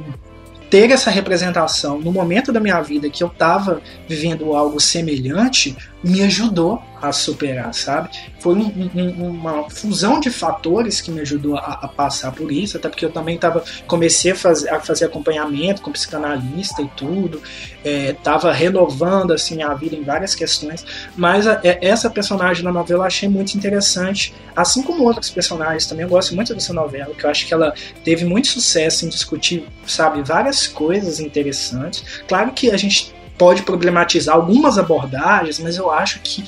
[0.70, 6.22] ter essa representação no momento da minha vida que eu estava vivendo algo semelhante me
[6.24, 8.10] ajudou a superar, sabe?
[8.40, 12.78] Foi um, um, uma fusão de fatores que me ajudou a, a, passar por isso,
[12.78, 17.42] até porque eu também tava, comecei a fazer, a fazer acompanhamento com psicanalista e tudo,
[17.84, 22.72] estava é, renovando assim a vida em várias questões, mas a, é, essa personagem na
[22.72, 27.14] novela eu achei muito interessante, assim como outros personagens também, eu gosto muito dessa novela,
[27.16, 32.04] que eu acho que ela teve muito sucesso em discutir, sabe, várias coisas interessantes.
[32.28, 36.44] Claro que a gente pode problematizar algumas abordagens, mas eu acho que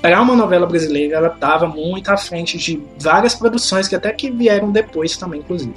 [0.00, 4.30] para uma novela brasileira ela estava muito à frente de várias produções que até que
[4.30, 5.74] vieram depois também, inclusive.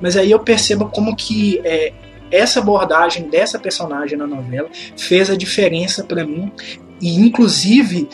[0.00, 1.92] Mas aí eu percebo como que é,
[2.30, 6.52] essa abordagem dessa personagem na novela fez a diferença para mim
[7.00, 8.08] e inclusive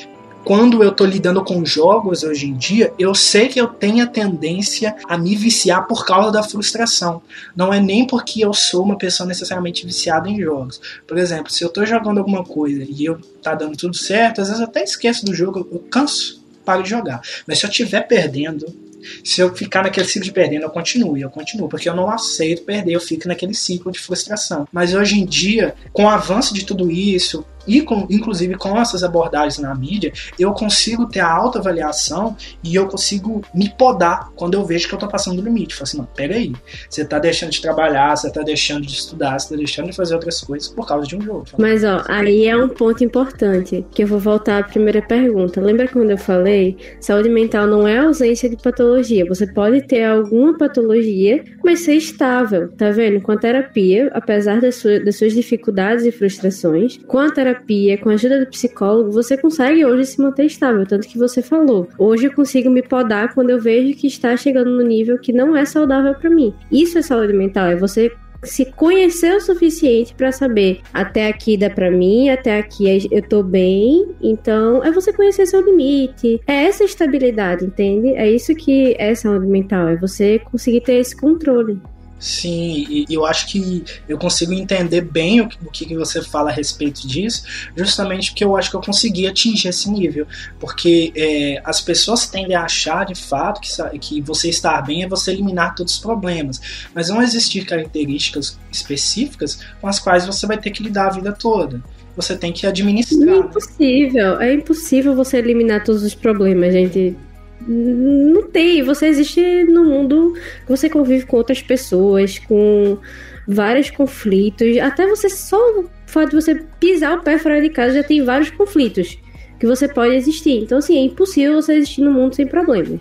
[0.49, 4.07] quando eu tô lidando com jogos hoje em dia, eu sei que eu tenho a
[4.07, 7.21] tendência a me viciar por causa da frustração.
[7.55, 10.81] Não é nem porque eu sou uma pessoa necessariamente viciada em jogos.
[11.07, 14.47] Por exemplo, se eu tô jogando alguma coisa e eu tá dando tudo certo, às
[14.47, 17.21] vezes eu até esqueço do jogo, eu canso, paro de jogar.
[17.47, 18.75] Mas se eu estiver perdendo,
[19.23, 22.63] se eu ficar naquele ciclo de perdendo, eu continuo, eu continuo, porque eu não aceito
[22.63, 24.67] perder, eu fico naquele ciclo de frustração.
[24.73, 29.05] Mas hoje em dia, com o avanço de tudo isso, e com, inclusive com essas
[29.05, 34.65] abordagens na mídia, eu consigo ter a autoavaliação e eu consigo me podar quando eu
[34.65, 35.75] vejo que eu tô passando do limite.
[35.75, 36.53] Falo assim, não, peraí,
[36.89, 40.15] você tá deixando de trabalhar, você tá deixando de estudar, você tá deixando de fazer
[40.15, 41.45] outras coisas por causa de um jogo.
[41.59, 45.61] Mas ó, aí é um ponto importante, que eu vou voltar à primeira pergunta.
[45.61, 49.27] Lembra quando eu falei, saúde mental não é ausência de patologia.
[49.27, 53.21] Você pode ter alguma patologia, mas ser estável, tá vendo?
[53.21, 57.58] Com a terapia, apesar das, suas, das suas dificuldades e frustrações, com a terapia,
[57.99, 61.88] com a ajuda do psicólogo, você consegue hoje se manter estável, tanto que você falou.
[61.99, 65.57] Hoje eu consigo me podar quando eu vejo que está chegando no nível que não
[65.57, 66.55] é saudável para mim.
[66.71, 71.68] Isso é saúde mental, é você se conhecer o suficiente para saber até aqui dá
[71.68, 74.14] para mim, até aqui eu tô bem.
[74.23, 76.40] Então, é você conhecer seu limite.
[76.47, 78.09] É essa estabilidade, entende?
[78.14, 81.81] É isso que é saúde mental, é você conseguir ter esse controle.
[82.19, 86.51] Sim, e eu acho que eu consigo entender bem o que, o que você fala
[86.51, 87.45] a respeito disso,
[87.77, 90.27] justamente porque eu acho que eu consegui atingir esse nível.
[90.59, 95.09] Porque é, as pessoas tendem a achar de fato que, que você estar bem é
[95.09, 100.59] você eliminar todos os problemas, mas não existir características específicas com as quais você vai
[100.59, 101.83] ter que lidar a vida toda
[102.17, 103.29] você tem que administrar.
[103.29, 107.17] É impossível, é impossível você eliminar todos os problemas, gente.
[107.66, 108.83] Não tem.
[108.83, 110.35] Você existe no mundo
[110.66, 112.99] você convive com outras pessoas, com
[113.47, 114.77] vários conflitos.
[114.79, 118.23] Até você só o fato de você pisar o pé fora de casa já tem
[118.23, 119.18] vários conflitos
[119.59, 120.62] que você pode existir.
[120.62, 123.01] Então, assim, é impossível você existir no mundo sem problemas.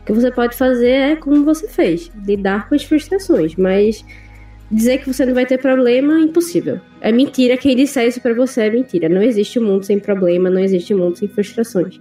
[0.00, 3.54] O que você pode fazer é como você fez, lidar com as frustrações.
[3.56, 4.04] Mas
[4.70, 6.80] dizer que você não vai ter problema, impossível.
[7.00, 7.56] É mentira.
[7.56, 9.08] Quem disser isso pra você é mentira.
[9.08, 12.00] Não existe um mundo sem problema, não existe um mundo sem frustrações.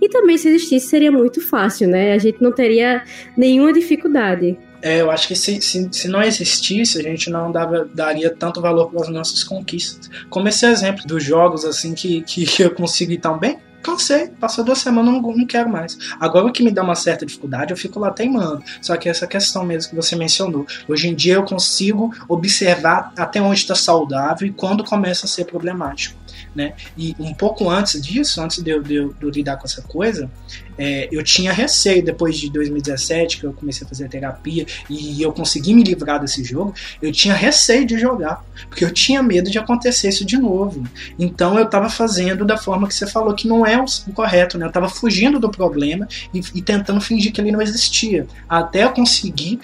[0.00, 2.12] E também, se existisse, seria muito fácil, né?
[2.12, 3.04] A gente não teria
[3.36, 4.56] nenhuma dificuldade.
[4.80, 8.60] É, eu acho que se, se, se não existisse, a gente não dava, daria tanto
[8.60, 10.08] valor para as nossas conquistas.
[10.30, 14.64] Como esse exemplo dos jogos, assim, que, que eu consigo ir tão bem, cansei, passou
[14.64, 15.98] duas semanas, não, não quero mais.
[16.18, 18.62] Agora o que me dá uma certa dificuldade, eu fico lá teimando.
[18.80, 20.66] Só que essa questão mesmo que você mencionou.
[20.88, 25.44] Hoje em dia eu consigo observar até onde está saudável e quando começa a ser
[25.44, 26.17] problemático
[26.54, 26.74] né?
[26.96, 29.82] E um pouco antes disso, antes de eu, de eu, de eu lidar com essa
[29.82, 30.30] coisa,
[30.78, 35.32] é, eu tinha receio, depois de 2017, que eu comecei a fazer terapia e eu
[35.32, 39.58] consegui me livrar desse jogo, eu tinha receio de jogar, porque eu tinha medo de
[39.58, 40.84] acontecer isso de novo.
[41.18, 44.66] Então eu estava fazendo da forma que você falou, que não é o correto, né?
[44.66, 48.90] Eu estava fugindo do problema e, e tentando fingir que ele não existia, até eu
[48.90, 49.58] conseguir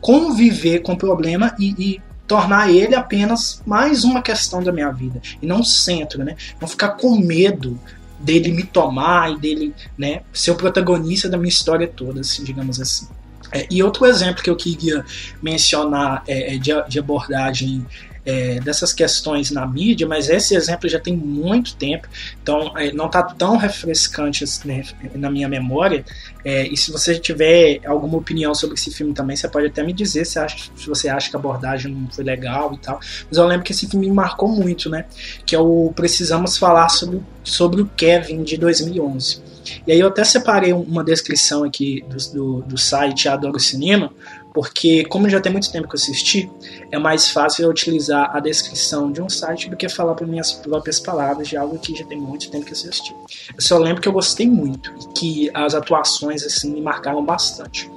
[0.00, 5.20] conviver com o problema e, e tornar ele apenas mais uma questão da minha vida
[5.42, 6.36] e não o centro, né?
[6.60, 7.78] Não ficar com medo
[8.18, 12.80] dele me tomar e dele, né, ser o protagonista da minha história toda, assim, digamos
[12.80, 13.06] assim.
[13.52, 15.04] É, e outro exemplo que eu queria
[15.42, 17.86] mencionar é, é de, de abordagem
[18.24, 22.08] é, dessas questões na mídia, mas esse exemplo já tem muito tempo,
[22.42, 24.84] então é, não está tão refrescante assim, né,
[25.14, 26.04] na minha memória.
[26.44, 29.92] É, e se você tiver alguma opinião sobre esse filme também, você pode até me
[29.92, 33.00] dizer se, acha, se você acha que a abordagem não foi legal e tal.
[33.28, 35.06] Mas eu lembro que esse filme me marcou muito, né?
[35.46, 39.42] Que é o Precisamos Falar sobre, sobre o Kevin de 2011.
[39.86, 44.12] E aí eu até separei uma descrição aqui do, do, do site Adoro Cinema,
[44.54, 46.48] porque como já tem muito tempo que eu assisti,
[46.92, 50.52] é mais fácil eu utilizar a descrição de um site do que falar por minhas
[50.52, 53.12] próprias palavras de algo que já tem muito tempo que eu assisti.
[53.48, 57.90] Eu só lembro que eu gostei muito e que as atuações assim me marcaram bastante.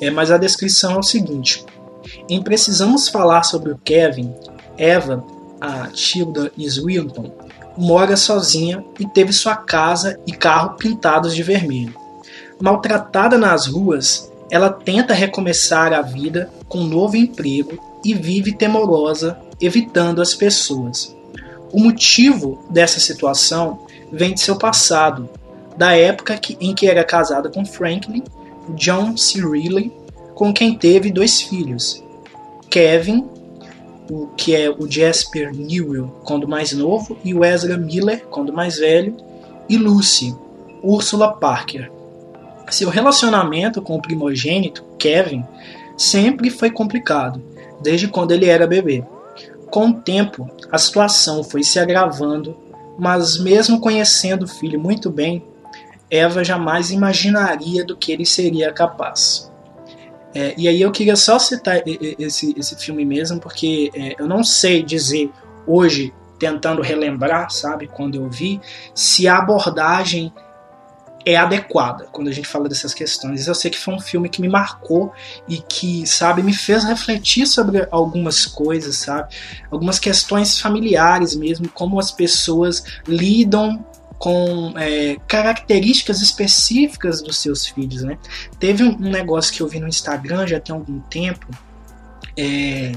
[0.00, 1.64] É, mas a descrição é o seguinte:
[2.28, 4.34] em Precisamos Falar sobre o Kevin,
[4.76, 5.24] Eva,
[5.60, 7.32] a Tilda Swinton,
[7.78, 11.94] mora sozinha e teve sua casa e carro pintados de vermelho.
[12.60, 19.38] Maltratada nas ruas, ela tenta recomeçar a vida com um novo emprego e vive temorosa,
[19.58, 21.16] evitando as pessoas.
[21.72, 25.26] O motivo dessa situação vem de seu passado,
[25.74, 28.22] da época em que era casada com Franklin,
[28.74, 29.40] John C.
[29.40, 29.90] Reilly,
[30.34, 32.04] com quem teve dois filhos,
[32.68, 33.26] Kevin,
[34.10, 38.76] o que é o Jasper Newell quando mais novo, e o Ezra Miller quando mais
[38.76, 39.16] velho,
[39.66, 40.36] e Lucy,
[40.82, 41.90] Ursula Parker.
[42.70, 45.44] Seu relacionamento com o primogênito, Kevin,
[45.96, 47.42] sempre foi complicado,
[47.82, 49.04] desde quando ele era bebê.
[49.70, 52.56] Com o tempo, a situação foi se agravando,
[52.98, 55.44] mas mesmo conhecendo o filho muito bem,
[56.10, 59.50] Eva jamais imaginaria do que ele seria capaz.
[60.34, 64.44] É, e aí eu queria só citar esse, esse filme mesmo, porque é, eu não
[64.44, 65.30] sei dizer
[65.66, 68.60] hoje, tentando relembrar, sabe, quando eu vi,
[68.94, 70.32] se a abordagem
[71.24, 73.46] é adequada quando a gente fala dessas questões.
[73.46, 75.12] Eu sei que foi um filme que me marcou
[75.48, 79.34] e que, sabe, me fez refletir sobre algumas coisas, sabe?
[79.70, 83.84] Algumas questões familiares mesmo, como as pessoas lidam
[84.18, 88.16] com é, características específicas dos seus filhos, né?
[88.58, 91.48] Teve um, negócio que eu vi no Instagram já tem algum tempo,
[92.36, 92.92] é,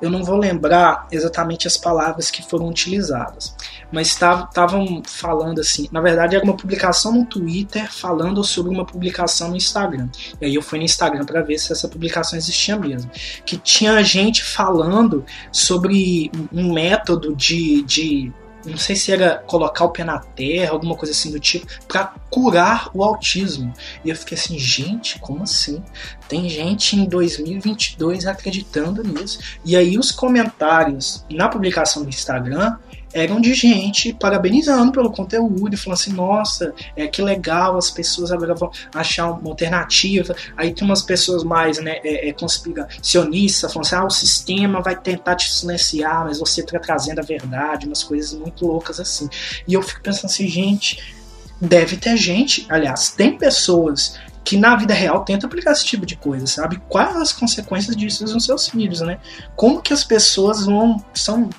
[0.00, 3.54] eu não vou lembrar exatamente as palavras que foram utilizadas,
[3.90, 5.88] mas estavam falando assim.
[5.90, 10.08] Na verdade, era uma publicação no Twitter falando sobre uma publicação no Instagram.
[10.40, 13.10] E aí eu fui no Instagram para ver se essa publicação existia mesmo.
[13.44, 18.32] Que tinha gente falando sobre um método de, de
[18.64, 22.14] não sei se era colocar o pé na terra, alguma coisa assim do tipo, para
[22.30, 23.72] curar o autismo.
[24.04, 25.82] E eu fiquei assim, gente, como assim?
[26.28, 29.38] Tem gente em 2022 acreditando nisso.
[29.64, 32.76] E aí os comentários na publicação do Instagram
[33.12, 38.54] eram de gente parabenizando pelo conteúdo, falando assim, nossa, é que legal, as pessoas agora
[38.54, 40.34] vão achar uma alternativa.
[40.56, 44.96] Aí tem umas pessoas mais né, é, é, conspiracionistas, falando assim, ah, o sistema vai
[44.96, 49.28] tentar te silenciar, mas você está trazendo a verdade, umas coisas muito loucas assim.
[49.66, 51.16] E eu fico pensando assim, gente,
[51.60, 56.16] deve ter gente, aliás, tem pessoas que na vida real tenta aplicar esse tipo de
[56.16, 56.80] coisa, sabe?
[56.88, 59.18] Quais as consequências disso nos seus filhos, né?
[59.54, 61.50] Como que as pessoas vão são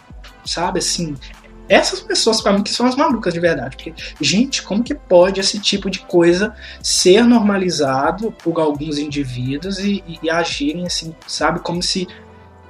[0.44, 1.16] sabe assim
[1.70, 3.76] essas pessoas, para mim, que são as malucas de verdade.
[3.76, 10.04] Porque, gente, como que pode esse tipo de coisa ser normalizado por alguns indivíduos e,
[10.08, 11.60] e, e agirem assim, sabe?
[11.60, 12.08] Como se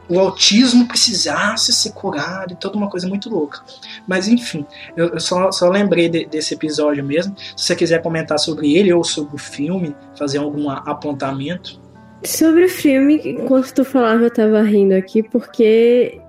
[0.10, 3.62] o autismo precisasse ser curado e toda uma coisa muito louca.
[4.08, 4.66] Mas enfim,
[4.98, 7.36] eu, eu só, só lembrei de, desse episódio mesmo.
[7.56, 11.80] Se você quiser comentar sobre ele ou sobre o filme, fazer algum apontamento.
[12.26, 16.20] Sobre o filme, enquanto tu falava, eu tava rindo aqui, porque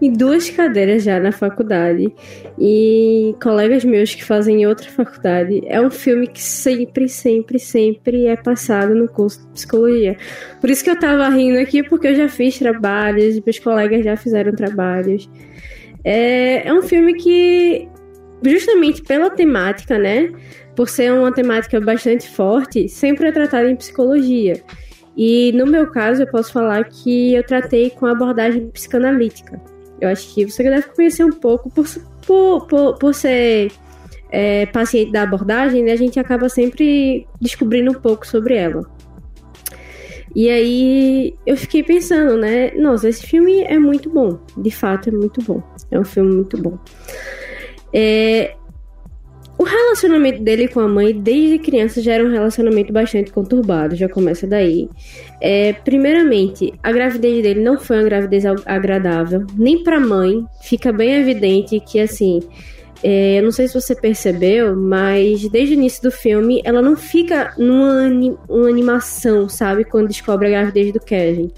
[0.00, 2.14] em duas cadeiras já na faculdade
[2.58, 5.62] e colegas meus que fazem outra faculdade.
[5.66, 10.16] É um filme que sempre, sempre, sempre é passado no curso de psicologia.
[10.60, 14.16] Por isso que eu tava rindo aqui, porque eu já fiz trabalhos, meus colegas já
[14.16, 15.28] fizeram trabalhos.
[16.04, 17.88] É, é um filme que,
[18.44, 20.32] justamente pela temática, né?
[20.74, 24.62] Por ser uma temática bastante forte, sempre é tratado em psicologia.
[25.16, 29.60] E no meu caso, eu posso falar que eu tratei com abordagem psicanalítica.
[30.00, 31.86] Eu acho que você deve conhecer um pouco por,
[32.26, 33.72] por, por, por ser
[34.30, 35.92] é, paciente da abordagem, né?
[35.92, 38.82] A gente acaba sempre descobrindo um pouco sobre ela.
[40.34, 42.72] E aí eu fiquei pensando, né?
[42.72, 44.38] Nossa, esse filme é muito bom.
[44.58, 45.62] De fato, é muito bom.
[45.90, 46.78] É um filme muito bom.
[47.90, 48.54] É,
[49.58, 54.08] o relacionamento dele com a mãe desde criança já era um relacionamento bastante conturbado, já
[54.08, 54.88] começa daí.
[55.40, 60.44] É, primeiramente, a gravidez dele não foi uma gravidez agradável, nem para a mãe.
[60.62, 62.40] Fica bem evidente que assim,
[63.02, 66.96] é, eu não sei se você percebeu, mas desde o início do filme ela não
[66.96, 71.50] fica numa, numa animação, sabe, quando descobre a gravidez do Kevin.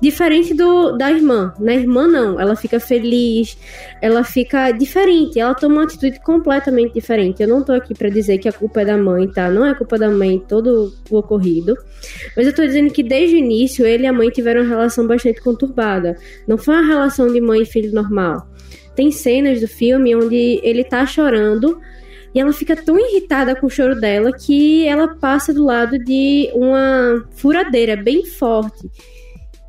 [0.00, 1.54] Diferente do da irmã.
[1.58, 2.40] Na irmã, não.
[2.40, 3.56] Ela fica feliz,
[4.00, 7.42] ela fica diferente, ela toma uma atitude completamente diferente.
[7.42, 9.50] Eu não tô aqui para dizer que a culpa é da mãe, tá?
[9.50, 11.76] Não é culpa da mãe todo o ocorrido.
[12.36, 15.06] Mas eu tô dizendo que desde o início ele e a mãe tiveram uma relação
[15.06, 16.16] bastante conturbada.
[16.46, 18.48] Não foi uma relação de mãe e filho normal.
[18.94, 21.80] Tem cenas do filme onde ele tá chorando
[22.34, 26.50] e ela fica tão irritada com o choro dela que ela passa do lado de
[26.52, 28.90] uma furadeira bem forte.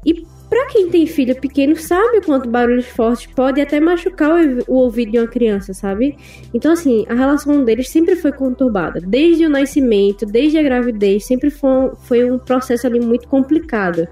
[0.06, 4.32] E para quem tem filho pequeno, sabe o quanto barulhos fortes pode até machucar
[4.68, 6.16] o, ouvido de uma criança, sabe?
[6.53, 9.01] Então, assim, a relação deles sempre foi conturbada.
[9.01, 14.08] Desde o nascimento, desde a gravidez, sempre foi, foi um processo ali muito complicado.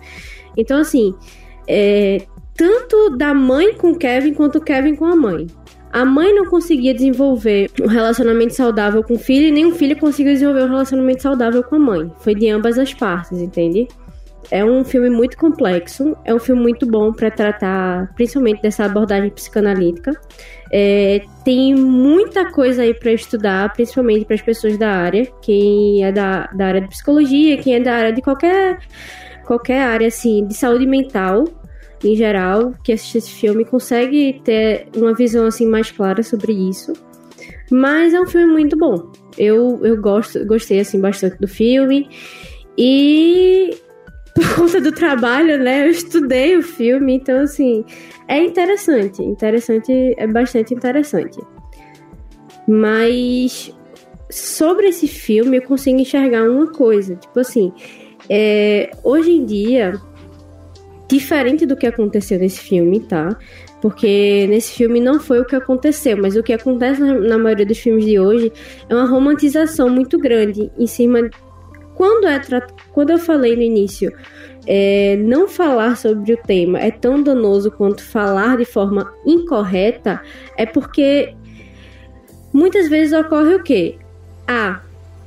[0.58, 1.14] Então, assim,
[1.68, 2.26] é,
[2.56, 5.48] tanto da mãe com o Kevin quanto o Kevin com a mãe.
[5.92, 9.96] A mãe não conseguia desenvolver um relacionamento saudável com o filho e nem o filho
[9.96, 12.12] conseguiu desenvolver um relacionamento saudável com a mãe.
[12.18, 13.88] Foi de ambas as partes, entende?
[14.52, 19.30] É um filme muito complexo, é um filme muito bom para tratar principalmente dessa abordagem
[19.30, 20.12] psicanalítica.
[20.72, 26.12] É, tem muita coisa aí para estudar, principalmente para as pessoas da área, quem é
[26.12, 28.80] da, da área de psicologia, quem é da área de qualquer,
[29.46, 31.46] qualquer área assim, de saúde mental
[32.04, 36.92] em geral, que assiste esse filme consegue ter uma visão assim mais clara sobre isso.
[37.72, 39.12] Mas é um filme muito bom.
[39.38, 42.10] Eu, eu gosto, gostei assim bastante do filme.
[42.78, 43.76] E
[44.34, 45.86] por conta do trabalho, né?
[45.86, 47.86] Eu estudei o filme, então assim,
[48.28, 51.40] é interessante, interessante, é bastante interessante.
[52.68, 53.74] Mas
[54.30, 57.72] sobre esse filme eu consigo enxergar uma coisa, tipo assim,
[58.30, 59.94] é, hoje em dia,
[61.08, 63.38] diferente do que aconteceu nesse filme, tá?
[63.82, 67.78] Porque nesse filme não foi o que aconteceu, mas o que acontece na maioria dos
[67.78, 68.52] filmes de hoje
[68.90, 71.30] é uma romantização muito grande em cima.
[71.94, 72.42] Quando, é.
[72.94, 74.14] Quando eu falei no início,
[74.66, 80.22] é, não falar sobre o tema é tão danoso quanto falar de forma incorreta,
[80.58, 81.36] é porque
[82.54, 83.98] muitas vezes ocorre o quê?
[84.48, 84.82] Ah,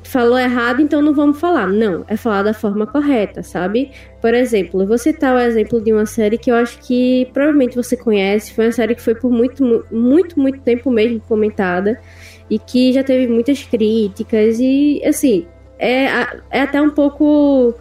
[0.07, 1.67] falou errado, então não vamos falar.
[1.67, 3.91] Não, é falar da forma correta, sabe?
[4.21, 7.77] Por exemplo, eu vou citar o exemplo de uma série que eu acho que provavelmente
[7.77, 8.55] você conhece.
[8.55, 12.01] Foi uma série que foi por muito, muito, muito tempo mesmo comentada
[12.49, 15.47] e que já teve muitas críticas e, assim,
[15.79, 16.05] é,
[16.51, 17.75] é até um pouco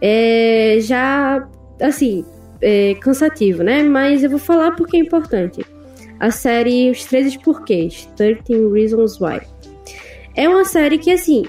[0.00, 1.46] é, já,
[1.80, 2.24] assim,
[2.60, 3.82] é, cansativo, né?
[3.82, 5.64] Mas eu vou falar porque é importante.
[6.18, 8.40] A série Os 13 Porquês, 13
[8.72, 9.40] Reasons Why.
[10.34, 11.44] É uma série que, assim,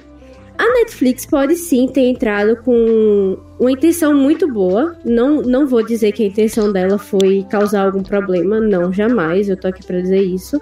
[0.58, 4.98] a Netflix pode sim ter entrado com uma intenção muito boa.
[5.06, 9.50] Não, não vou dizer que a intenção dela foi causar algum problema, não, jamais.
[9.50, 10.60] Eu tô aqui para dizer isso.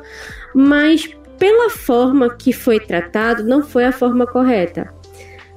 [0.53, 1.09] Mas
[1.39, 4.93] pela forma que foi tratado, não foi a forma correta.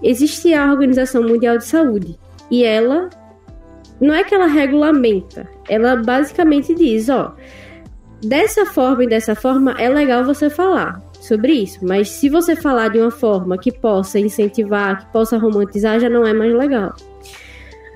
[0.03, 2.19] Existe a Organização Mundial de Saúde
[2.51, 3.11] e ela
[4.01, 7.35] não é que ela regulamenta, ela basicamente diz, ó,
[8.23, 11.85] dessa forma e dessa forma é legal você falar sobre isso.
[11.85, 16.27] Mas se você falar de uma forma que possa incentivar, que possa romantizar, já não
[16.27, 16.95] é mais legal.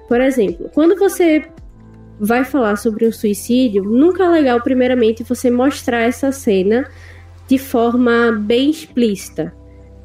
[0.09, 1.45] Por exemplo, quando você
[2.19, 6.89] vai falar sobre um suicídio, nunca é legal, primeiramente, você mostrar essa cena
[7.49, 9.53] de forma bem explícita.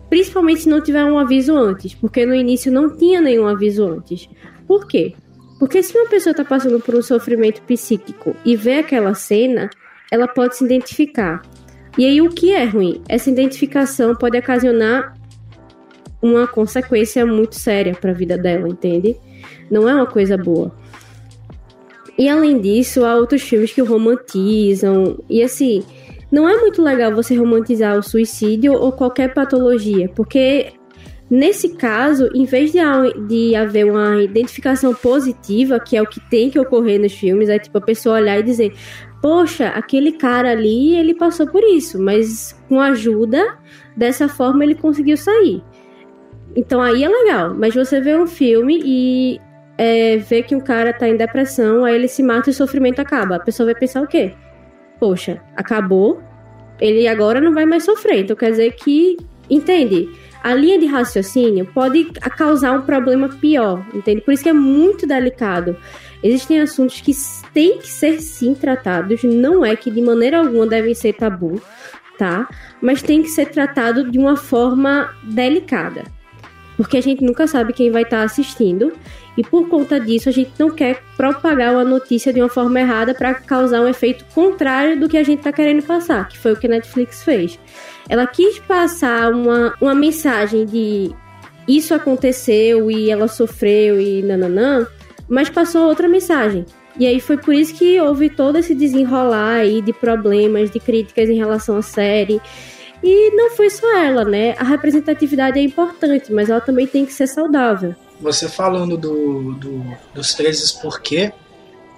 [0.10, 4.30] Principalmente se não tiver um aviso antes, porque no início não tinha nenhum aviso antes.
[4.68, 5.14] Por quê?
[5.60, 9.70] Porque se uma pessoa está passando por um sofrimento psíquico e vê aquela cena,
[10.12, 11.42] ela pode se identificar.
[11.98, 13.02] E aí o que é ruim?
[13.10, 15.14] Essa identificação pode ocasionar
[16.22, 19.18] uma consequência muito séria para a vida dela, entende?
[19.70, 20.72] Não é uma coisa boa.
[22.18, 25.18] E além disso, há outros filmes que romantizam.
[25.30, 25.84] E assim,
[26.32, 30.74] não é muito legal você romantizar o suicídio ou qualquer patologia, porque
[31.30, 32.80] nesse caso, em vez de,
[33.28, 37.60] de haver uma identificação positiva, que é o que tem que ocorrer nos filmes, é
[37.60, 38.74] tipo a pessoa olhar e dizer:
[39.22, 43.58] poxa, aquele cara ali, ele passou por isso, mas com ajuda,
[43.96, 45.62] dessa forma ele conseguiu sair.
[46.56, 49.40] Então aí é legal, mas você vê um filme e
[49.78, 53.00] é, vê que um cara tá em depressão, aí ele se mata e o sofrimento
[53.00, 53.36] acaba.
[53.36, 54.34] A pessoa vai pensar o quê?
[55.00, 56.22] Poxa, acabou,
[56.80, 58.22] ele agora não vai mais sofrer.
[58.22, 59.18] Então quer dizer que,
[59.50, 60.10] entende?
[60.44, 62.06] A linha de raciocínio pode
[62.38, 64.22] causar um problema pior, entende?
[64.22, 65.76] Por isso que é muito delicado.
[66.24, 67.12] Existem assuntos que
[67.54, 71.62] têm que ser sim tratados, não é que de maneira alguma devem ser tabu,
[72.18, 72.48] tá?
[72.82, 76.04] Mas tem que ser tratado de uma forma delicada.
[76.76, 78.94] Porque a gente nunca sabe quem vai estar assistindo
[79.38, 83.14] e por conta disso a gente não quer propagar uma notícia de uma forma errada
[83.14, 86.58] para causar um efeito contrário do que a gente está querendo passar, que foi o
[86.58, 87.60] que a Netflix fez.
[88.10, 91.14] Ela quis passar uma, uma mensagem de
[91.68, 94.88] isso aconteceu e ela sofreu e nananã,
[95.30, 96.66] mas passou outra mensagem.
[96.98, 101.30] E aí foi por isso que houve todo esse desenrolar aí de problemas, de críticas
[101.30, 102.42] em relação à série.
[103.04, 104.56] E não foi só ela, né?
[104.58, 107.94] A representatividade é importante, mas ela também tem que ser saudável.
[108.20, 111.32] Você falando do, do dos 13 porquê,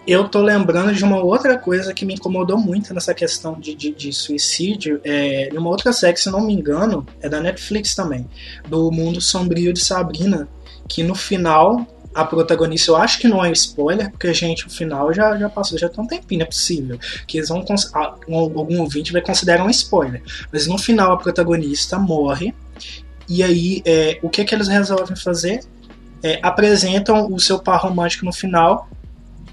[0.05, 3.91] eu tô lembrando de uma outra coisa que me incomodou muito nessa questão de, de,
[3.91, 4.99] de suicídio.
[5.03, 8.27] É, uma outra série, se não me engano, é da Netflix também,
[8.67, 10.47] do Mundo Sombrio de Sabrina,
[10.87, 15.13] que no final a protagonista, eu acho que não é spoiler, porque, gente, o final
[15.13, 16.99] já, já passou, já tem um tempinho, é possível.
[17.27, 17.63] Que eles vão.
[18.27, 20.21] Algum ouvinte vai considerar um spoiler.
[20.51, 22.53] Mas no final a protagonista morre.
[23.27, 25.61] E aí, é, o que, que eles resolvem fazer?
[26.21, 28.89] É, apresentam o seu par romântico no final,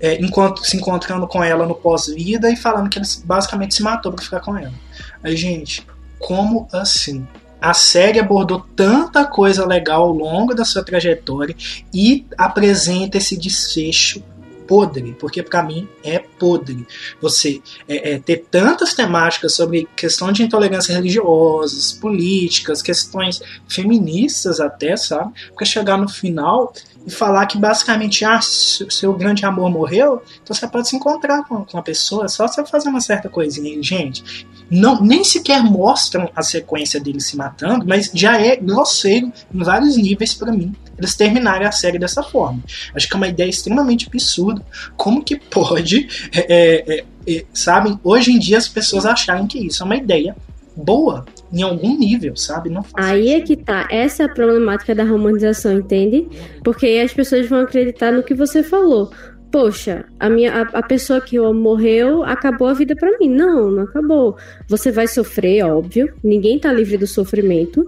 [0.00, 4.12] é, enquanto se encontrando com ela no pós-vida e falando que ele basicamente se matou
[4.12, 4.74] para ficar com ela.
[5.22, 5.86] Aí, gente,
[6.18, 7.26] como assim?
[7.60, 11.56] a série abordou tanta coisa legal ao longo da sua trajetória
[11.92, 14.22] e apresenta esse desfecho
[14.66, 16.86] podre, porque para mim é podre.
[17.20, 24.96] Você é, é, ter tantas temáticas sobre questão de intolerância religiosas, políticas, questões feministas até,
[24.96, 25.32] sabe?
[25.48, 26.72] Porque chegar no final
[27.06, 31.64] e falar que basicamente, ah, seu grande amor morreu, então você pode se encontrar com,
[31.64, 33.80] com a pessoa, só você fazer uma certa coisinha.
[33.80, 39.62] Gente, não, nem sequer mostram a sequência dele se matando, mas já é grosseiro em
[39.62, 42.62] vários níveis para mim eles terminarem a série dessa forma.
[42.94, 44.62] Acho que é uma ideia extremamente absurda.
[44.96, 49.58] Como que pode, é, é, é, é sabe, hoje em dia as pessoas acharem que
[49.66, 50.34] isso é uma ideia
[50.76, 52.68] boa em algum nível, sabe?
[52.68, 53.88] Não Aí é que tá.
[53.90, 56.28] Essa é a problemática da romantização, entende?
[56.62, 59.10] Porque as pessoas vão acreditar no que você falou.
[59.50, 63.28] poxa, a minha a, a pessoa que eu morreu, acabou a vida para mim.
[63.28, 64.36] Não, não acabou.
[64.68, 66.12] Você vai sofrer, óbvio.
[66.22, 67.86] Ninguém tá livre do sofrimento.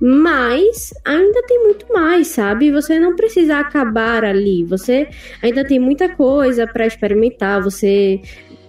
[0.00, 2.70] Mas ainda tem muito mais, sabe?
[2.70, 4.64] Você não precisa acabar ali.
[4.64, 5.08] Você
[5.42, 7.62] ainda tem muita coisa para experimentar.
[7.62, 8.20] Você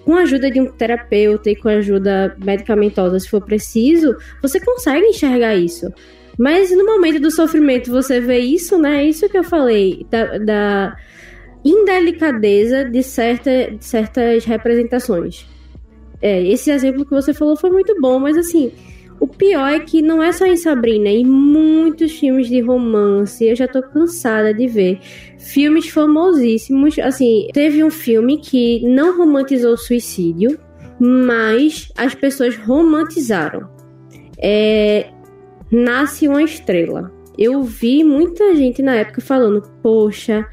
[0.06, 4.58] com a ajuda de um terapeuta e com a ajuda medicamentosa, se for preciso, você
[4.58, 5.92] consegue enxergar isso.
[6.38, 9.04] Mas no momento do sofrimento você vê isso, né?
[9.04, 10.98] É isso que eu falei, da, da
[11.66, 15.46] indelicadeza de, certa, de certas representações.
[16.22, 18.72] É, esse exemplo que você falou foi muito bom, mas assim,
[19.20, 23.56] o pior é que não é só em Sabrina, em muitos filmes de romance, eu
[23.56, 25.00] já tô cansada de ver
[25.38, 26.98] filmes famosíssimos.
[27.00, 30.60] Assim, teve um filme que não romantizou o suicídio,
[31.00, 33.70] mas as pessoas romantizaram.
[34.40, 35.08] É,
[35.72, 37.12] Nasce uma estrela.
[37.38, 40.48] Eu vi muita gente na época falando, poxa,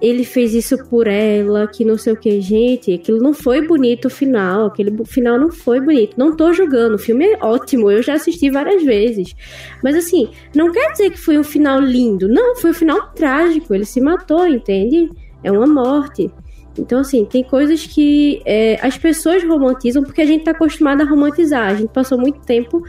[0.00, 4.06] ele fez isso por ela, que não sei o que, gente, aquilo não foi bonito
[4.06, 6.14] o final, aquele final não foi bonito.
[6.16, 9.34] Não tô julgando, o filme é ótimo, eu já assisti várias vezes.
[9.82, 13.74] Mas assim, não quer dizer que foi um final lindo, não, foi um final trágico,
[13.74, 15.10] ele se matou, entende?
[15.42, 16.30] É uma morte.
[16.78, 21.04] Então, assim, tem coisas que é, as pessoas romantizam porque a gente tá acostumado a
[21.04, 21.72] romantizar.
[21.72, 22.84] A gente passou muito tempo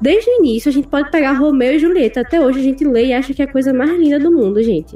[0.00, 2.20] Desde o início, a gente pode pegar Romeu e Julieta.
[2.20, 4.62] Até hoje a gente lê e acha que é a coisa mais linda do mundo,
[4.62, 4.94] gente.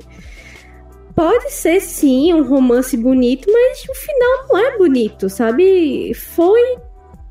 [1.14, 6.14] Pode ser sim um romance bonito, mas o final não é bonito, sabe?
[6.14, 6.78] Foi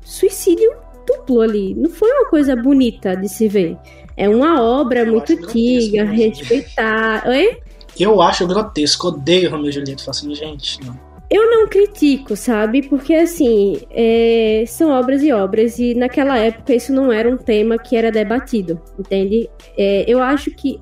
[0.04, 0.72] suicídio
[1.06, 1.74] duplo ali.
[1.74, 3.76] Não foi uma coisa bonita de se ver.
[4.16, 7.26] É uma obra eu muito antiga, respeitar.
[7.26, 7.58] Oi?
[7.98, 10.04] Eu acho grotesco, odeio Romeu e Julieta.
[10.04, 10.98] Falo assim, gente, não.
[11.30, 12.82] Eu não critico, sabe?
[12.82, 17.78] Porque, assim, é, são obras e obras, e naquela época isso não era um tema
[17.78, 19.48] que era debatido, entende?
[19.78, 20.78] É, eu acho que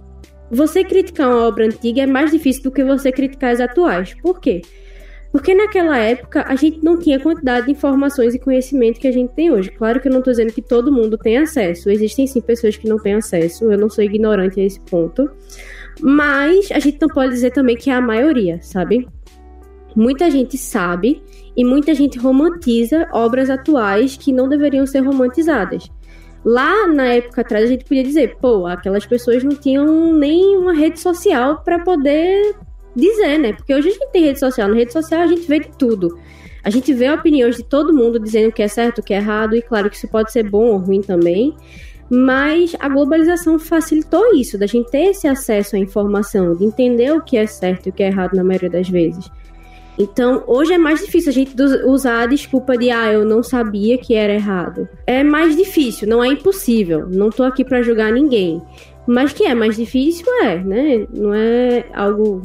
[0.50, 4.14] você criticar uma obra antiga é mais difícil do que você criticar as atuais.
[4.20, 4.62] Por quê?
[5.32, 9.12] Porque naquela época a gente não tinha a quantidade de informações e conhecimento que a
[9.12, 9.70] gente tem hoje.
[9.70, 11.88] Claro que eu não estou dizendo que todo mundo tem acesso.
[11.88, 13.70] Existem sim pessoas que não têm acesso.
[13.70, 15.30] Eu não sou ignorante a esse ponto.
[16.00, 19.06] Mas a gente não pode dizer também que é a maioria, sabe?
[19.94, 21.22] Muita gente sabe
[21.56, 25.90] e muita gente romantiza obras atuais que não deveriam ser romantizadas.
[26.44, 30.72] Lá na época atrás a gente podia dizer, pô, aquelas pessoas não tinham nem uma
[30.72, 32.54] rede social para poder
[32.96, 33.52] dizer, né?
[33.52, 36.18] Porque hoje a gente tem rede social, na rede social a gente vê de tudo.
[36.62, 39.16] A gente vê opiniões de todo mundo dizendo o que é certo, o que é
[39.16, 41.54] errado, e claro que isso pode ser bom ou ruim também.
[42.10, 47.22] Mas a globalização facilitou isso, da gente ter esse acesso à informação, de entender o
[47.22, 49.30] que é certo e o que é errado na maioria das vezes.
[50.00, 53.98] Então, hoje é mais difícil a gente usar a desculpa de ah, eu não sabia
[53.98, 54.88] que era errado.
[55.06, 57.06] É mais difícil, não é impossível.
[57.06, 58.62] Não tô aqui para julgar ninguém.
[59.06, 61.06] Mas que é mais difícil é, né?
[61.12, 62.40] Não é algo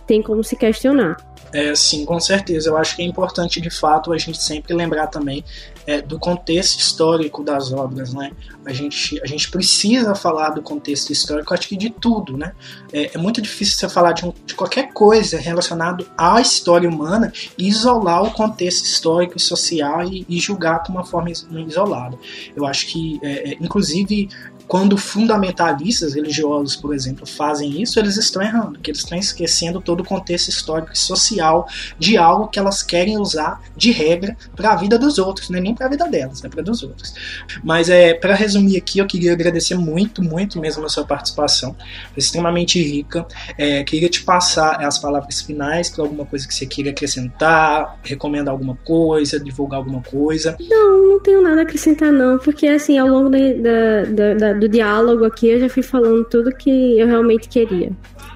[0.00, 1.16] tem como se questionar.
[1.54, 2.68] É, sim, com certeza.
[2.68, 5.44] Eu acho que é importante, de fato, a gente sempre lembrar também
[5.86, 8.32] é, do contexto histórico das obras, né?
[8.64, 12.52] A gente, a gente precisa falar do contexto histórico, acho que de tudo, né?
[12.92, 17.32] É, é muito difícil você falar de, um, de, qualquer coisa relacionado à história humana
[17.56, 22.18] e isolar o contexto histórico e social e, e julgar com uma forma isolada.
[22.56, 24.28] Eu acho que, é, é inclusive,
[24.66, 30.00] quando fundamentalistas religiosos, por exemplo, fazem isso, eles estão errando, porque eles estão esquecendo todo
[30.00, 34.76] o contexto histórico e social de algo que elas querem usar de regra para a
[34.76, 37.14] vida dos outros, não é nem para a vida delas, é para dos outros.
[37.62, 41.76] Mas é para resumir aqui, eu queria agradecer muito, muito mesmo a sua participação,
[42.16, 43.26] extremamente rica.
[43.58, 48.52] É, queria te passar as palavras finais para alguma coisa que você queira acrescentar, recomendar
[48.52, 50.56] alguma coisa, divulgar alguma coisa.
[50.60, 55.24] Não, não tenho nada a acrescentar não, porque assim ao longo da, da, do diálogo
[55.24, 57.92] aqui, eu já fui falando tudo que eu realmente queria.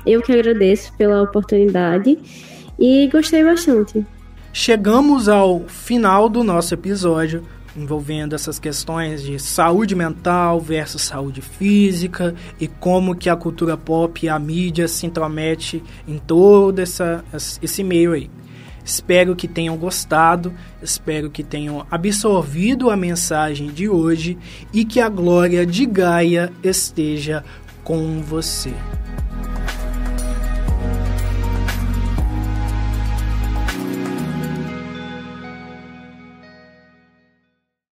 [0.07, 2.19] Eu que agradeço pela oportunidade
[2.79, 4.05] e gostei bastante.
[4.53, 7.43] Chegamos ao final do nosso episódio
[7.77, 14.25] envolvendo essas questões de saúde mental versus saúde física e como que a cultura pop
[14.25, 17.25] e a mídia se intromete em todo essa,
[17.63, 18.29] esse meio aí.
[18.89, 20.51] Espero que tenham gostado,
[20.83, 24.39] espero que tenham absorvido a mensagem de hoje
[24.73, 27.45] e que a glória de Gaia esteja
[27.85, 28.73] com você.